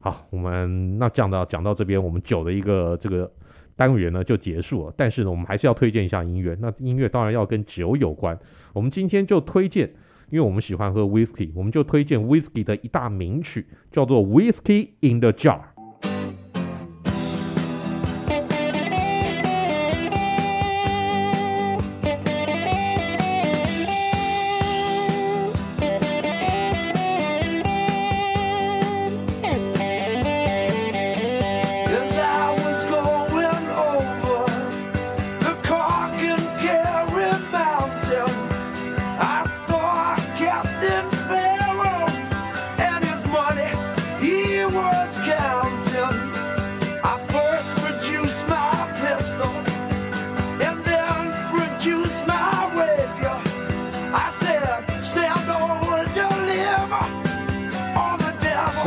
[0.00, 3.32] 好，我们那讲到讲到这边，我们酒的一个这个
[3.76, 4.94] 单元呢就结束了。
[4.96, 6.56] 但是呢，我们还是要推荐一下音乐。
[6.60, 8.36] 那音乐当然要跟酒有关。
[8.72, 9.88] 我们今天就推荐，
[10.30, 15.60] 因为我们喜欢喝 whiskey，我们就推荐 whiskey 的一大名曲，叫做《Whiskey in the Jar》。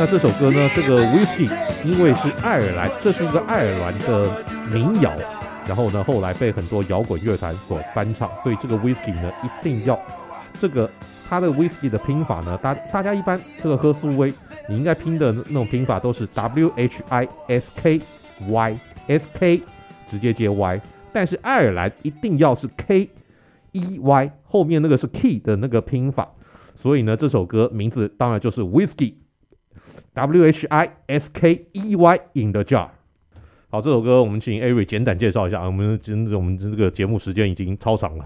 [0.00, 0.66] 那这首歌呢？
[0.74, 4.34] 这个 Whiskey，因为是爱尔兰，这是一个爱尔兰的
[4.72, 5.12] 民谣，
[5.68, 10.00] 然后呢，后来被很多摇滚乐团所翻唱，所以这个 Whiskey 呢，一定要
[10.58, 10.90] 这个
[11.28, 14.32] 它的 Whiskey 的拼法呢，大大家一般这个喝苏威，
[14.70, 18.00] 你应该拼的那种拼法都是 W H I S K
[18.48, 19.62] Y S K
[20.08, 20.80] 直接接 Y，
[21.12, 23.10] 但是爱尔兰一定要是 K
[23.72, 26.26] E Y 后面那个是 Key 的那个拼法，
[26.74, 29.16] 所以呢，这首歌名字当然就是 Whiskey。
[30.14, 32.88] W H I S K E Y in the jar。
[33.68, 35.66] 好，这首歌我们请 Eric 简短介绍一下啊。
[35.66, 38.24] 我们真的，我们这个节目时间已经超长了。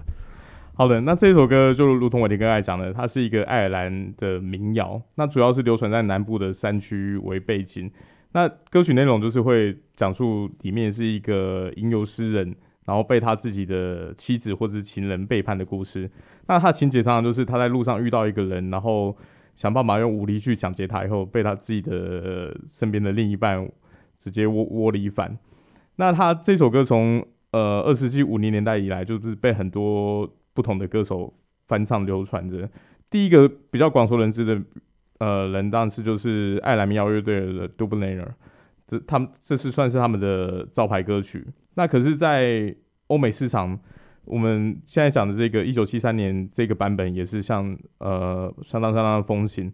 [0.73, 4.99] 好的，那这首歌就如同我刚才讲的，它是一个爱尔兰的民谣。
[5.13, 7.91] 那主要是流传在南部的山区为背景。
[8.31, 12.55] 那歌曲内容就是会讲述里面是一个吟游诗人，
[12.85, 16.09] 然后被他自己的妻子或者是情人背叛的故事。
[16.47, 19.15] 那他情节常常就是他在路上遇到一个人，然后。
[19.55, 23.67] 想办法用武力去抢劫他，以后被他自己的身边的另一半
[24.19, 25.37] 直接窝窝里反。
[25.95, 31.33] 那他这首歌从呃二十世纪五零年代以来，就是被很多不同的歌手
[31.67, 32.69] 翻唱流传着。
[33.09, 34.61] 第一个比较广受人知的
[35.19, 38.27] 呃人，当然是就是爱尔兰民谣乐队的 Dubliner，
[38.87, 41.47] 这他们这是算是他们的招牌歌曲。
[41.75, 42.75] 那可是，在
[43.07, 43.79] 欧美市场。
[44.25, 49.71] 我们现在讲的这个一九七三年这个版本也是像呃相当相当的风行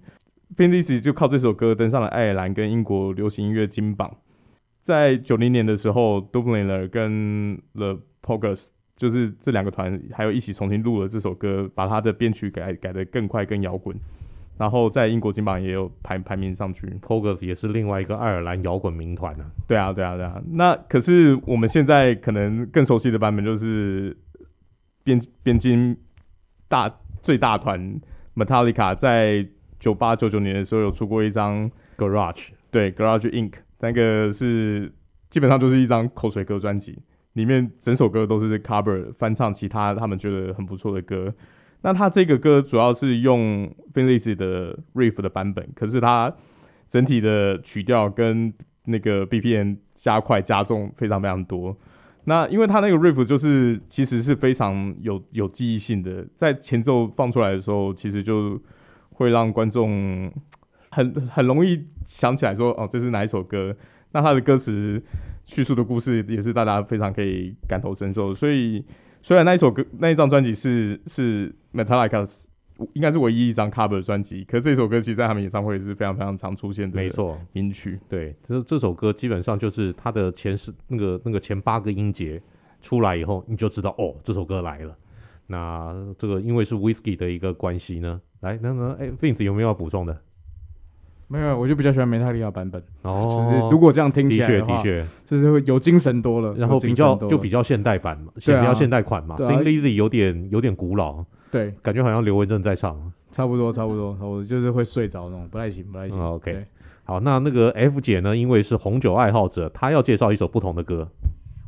[0.57, 4.13] ，Thin Lizzy 就靠这首歌登上了爱尔兰跟英国流行音乐金榜。
[4.81, 13.95] 在九零年的时候，Dubliners 跟 The Pogues 就是这两个团还有一起重新录了这首歌，把它的编曲改改得更快更摇滚，
[14.57, 16.87] 然后在英国金榜也有排排名上去。
[17.01, 19.45] Pogues 也是另外一个爱尔兰摇滚名团呢。
[19.67, 24.17] 对啊对啊对啊，那可是我们现在可能更熟悉的版本就是。
[25.03, 25.97] 边边境
[26.67, 27.99] 大最大团
[28.35, 29.45] Metallica 在
[29.79, 34.91] 九八九九年的时候有出过一张 Garage，对 Garage Inc，那个是
[35.29, 36.97] 基本上就是一张口水歌专辑，
[37.33, 41.33] 里面整首歌都是 cover 翻唱其他他们觉得很不错的歌。
[41.83, 46.31] 那他这个歌主要是用 Finley 的 riff 的版本，可是它
[46.87, 48.53] 整体的曲调跟
[48.85, 51.75] 那个 BPM 加快加重非常非常多。
[52.25, 58.61] 那因为他那个 riff 就是其实是非常有有记忆性的，在前奏放出来的时候，其实就
[59.11, 60.31] 会让观众
[60.89, 63.75] 很很容易想起来说，哦，这是哪一首歌？
[64.11, 65.01] 那他的歌词
[65.45, 68.35] 叙述的故事也是大家非常可以感同身受。
[68.35, 68.85] 所以
[69.21, 72.50] 虽然那一首歌那一张专辑是是 Metallica。
[72.93, 76.95] 应该是唯一一张 cover 专辑，可是这首歌其实在他们演唱会是非常非常常出现的。
[76.95, 77.99] 没错，名曲。
[78.09, 82.41] 对，这这首歌基本上就是它的前十那个那个前八个音节
[82.81, 84.95] 出来以后，你就知道哦，这首歌来了。
[85.47, 90.17] 那这个因为是 Whisky 的一个关系呢，来，那那哎，Vince 有没有要补充的？
[91.27, 92.83] 没有，我就比较喜欢梅泰利亚版本。
[93.03, 99.37] 哦，就是如果这样听起来的确的确，就是会有精神多了，然后比较就比较现代版嘛，比较现代款嘛。
[99.37, 103.11] 对啊 Thin Lizzy 有点有点古老，对，感觉好像刘文正在唱。
[103.31, 106.17] 差不多差不多，我就是会睡着那种，不太行不太行。
[106.17, 106.65] 嗯，OK
[107.03, 108.35] 好，那那个 F 姐呢？
[108.35, 111.07] 因为是红酒爱好者，她要介绍一首不同的歌。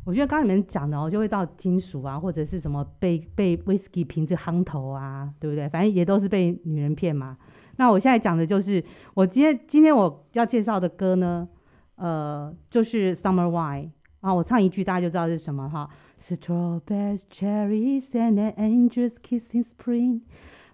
[0.04, 5.66] 我觉得刚刚你们讲的哦，就会到金属啊，或者是什么被被 whisky 瓶子夯头啊，对不对？
[5.70, 7.38] 反正也都是被女人骗嘛。
[7.76, 11.48] 那我现在讲的就是，我今天今天我要介绍的歌呢，
[11.96, 13.88] 呃，就是 Summer Wine
[14.20, 15.88] 啊，我唱一句大家就知道是什么哈。
[16.26, 20.22] Strawberries, cherries, and an angel's kissing spring.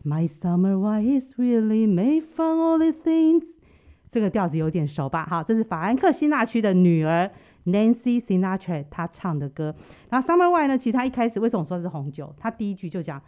[0.05, 3.44] My summer wine is really made from all the things.
[4.12, 5.26] 这个调子有点熟吧？
[5.26, 7.30] 好，这是法兰克辛纳区的女儿。
[7.66, 9.74] Nancy Sinatra 她唱的歌，
[10.09, 12.34] 然后 Summer Wine 呢，其实她一开始为什么说是红酒？
[12.38, 13.20] 她第一句就讲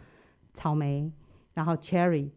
[0.53, 1.11] 草莓，
[1.53, 2.29] 然后 Cherry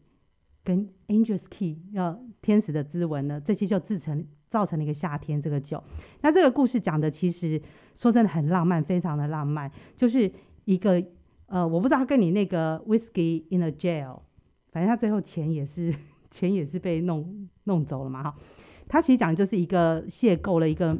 [0.62, 5.82] 跟 Angel's Kiss 要天使的之吻呢，这些就制成造成了一个夏天这个酒。
[6.20, 7.62] 那这个故事讲的其实
[7.96, 10.30] 说真的很浪漫，非常的浪漫，就是
[10.64, 11.02] 一个
[11.46, 14.20] 呃，我不知道他跟你那个 Whiskey in a Jail，
[14.72, 15.94] 反正他最后钱也是
[16.30, 18.34] 钱也是被弄弄走了嘛哈。
[18.88, 20.96] 他其实讲的就是一个邂逅了一个。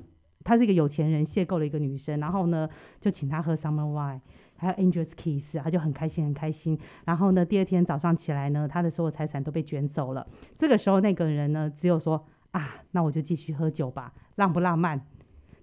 [0.49, 2.69] 他是一个有钱人，邂逅了一个女生，然后呢，
[3.01, 4.21] 就请她喝 Summer Wine，
[4.55, 6.79] 还有 Angel's Kiss，他就很开心，很开心。
[7.05, 10.25] 然后呢，第二天早上起来呢，他的所有财产都被卷走了。
[10.57, 15.05] 这个时候，那个人呢，只有说啊，那我就继续喝酒吧，浪不浪漫？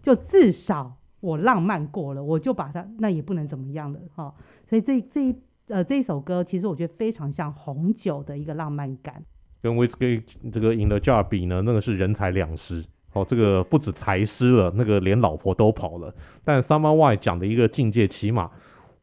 [0.02, 4.34] 就至少我浪漫过了，我就把它，那也不能怎么样了哈、哦。
[4.68, 5.36] 所以这这一
[5.70, 9.24] 呃这一首歌，其实我觉得非常像红酒的一个浪漫感。
[9.62, 10.22] 跟 Whiskey
[10.52, 12.84] 这个 In the Jar 比呢，那个是人财两失。
[13.14, 16.14] 哦，这个不止财失了，那个连老婆都跑了。
[16.44, 18.52] 但 Summer Wine 讲的一个境界，起码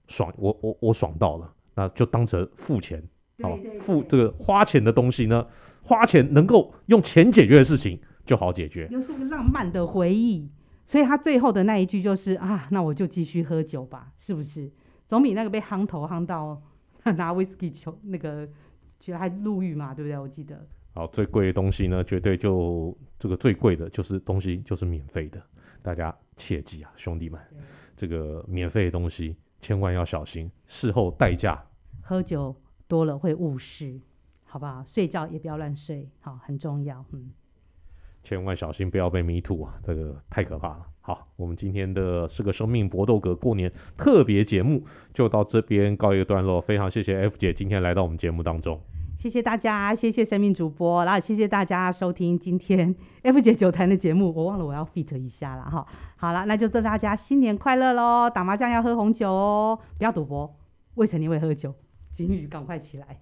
[0.06, 3.02] 爽，我我我爽到了，那就当成付钱，
[3.40, 5.46] 好付这个花钱的东西呢，
[5.82, 10.46] 花钱能够用钱解决的事情就好解决，又是个浪漫的回忆。
[10.90, 14.68] 所以他最后的那一句就是啊，那我就继续喝酒吧，是不是？
[15.06, 16.60] 总比那个被夯头夯到
[17.16, 18.44] 拿 whisky 球那个，
[18.98, 20.18] 觉得还入狱嘛，对不对？
[20.18, 20.66] 我记得。
[20.92, 25.40] 好，最贵的东西呢，绝对就这个最贵的就是东西就是免费的，
[25.80, 27.40] 大家切记啊，兄弟们，
[27.96, 31.64] 这个免费的东西千万要小心，事后代价。
[32.02, 32.52] 喝酒
[32.88, 34.00] 多了会误事，
[34.44, 34.82] 好不好？
[34.82, 37.30] 睡觉也不要乱睡，好，很重要，嗯。
[38.30, 40.86] 千万小心，不要被迷途啊，这个太可怕了。
[41.00, 48.80] 好，我们今天的是个生命搏斗格过年特别节目就到这边告一个段落，非常谢谢 F 姐今天来到我们节目当中。
[49.18, 54.32] 谢谢大家，谢谢生命主播，然后谢谢大家收听今天 F 姐酒坛的节目。
[54.32, 55.84] 我忘了我要 fit 一下了哈。
[56.16, 58.30] 好了，那就祝大家新年快乐喽！
[58.30, 60.56] 打麻将要喝红酒哦，不要赌博，
[60.94, 61.74] 未成年未喝酒。
[62.12, 63.20] 金鱼赶快起来！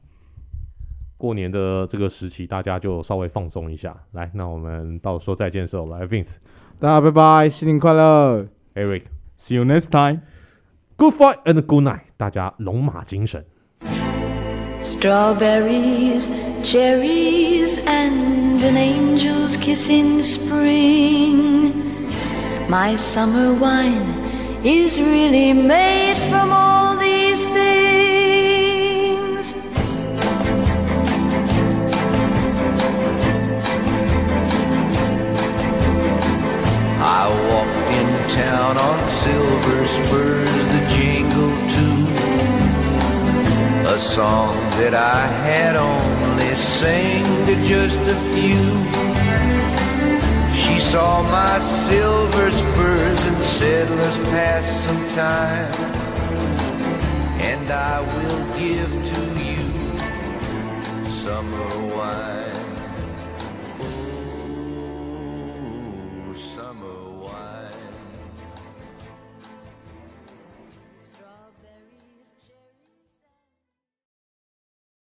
[1.19, 3.95] 过年的这个时期，大家就稍微放松一下。
[4.13, 6.37] 来，那我们到说再见的时候，来 Vince，
[6.81, 13.45] 大家拜拜，新年快乐，Eric，See you next time，Good fight and good night，大家龙马精神。
[14.81, 16.29] Strawberries,
[16.63, 21.73] cherries, and an angel's kiss in spring.
[22.69, 24.07] My summer wine
[24.63, 26.88] is really made from all
[37.21, 41.99] I walked in town on silver spurs, the jingle too.
[43.89, 48.67] A song that I had only sang to just a few.
[50.55, 55.73] She saw my silver spurs and said, let's pass some time.
[57.41, 59.65] And I will give to you
[61.05, 62.38] summer wine.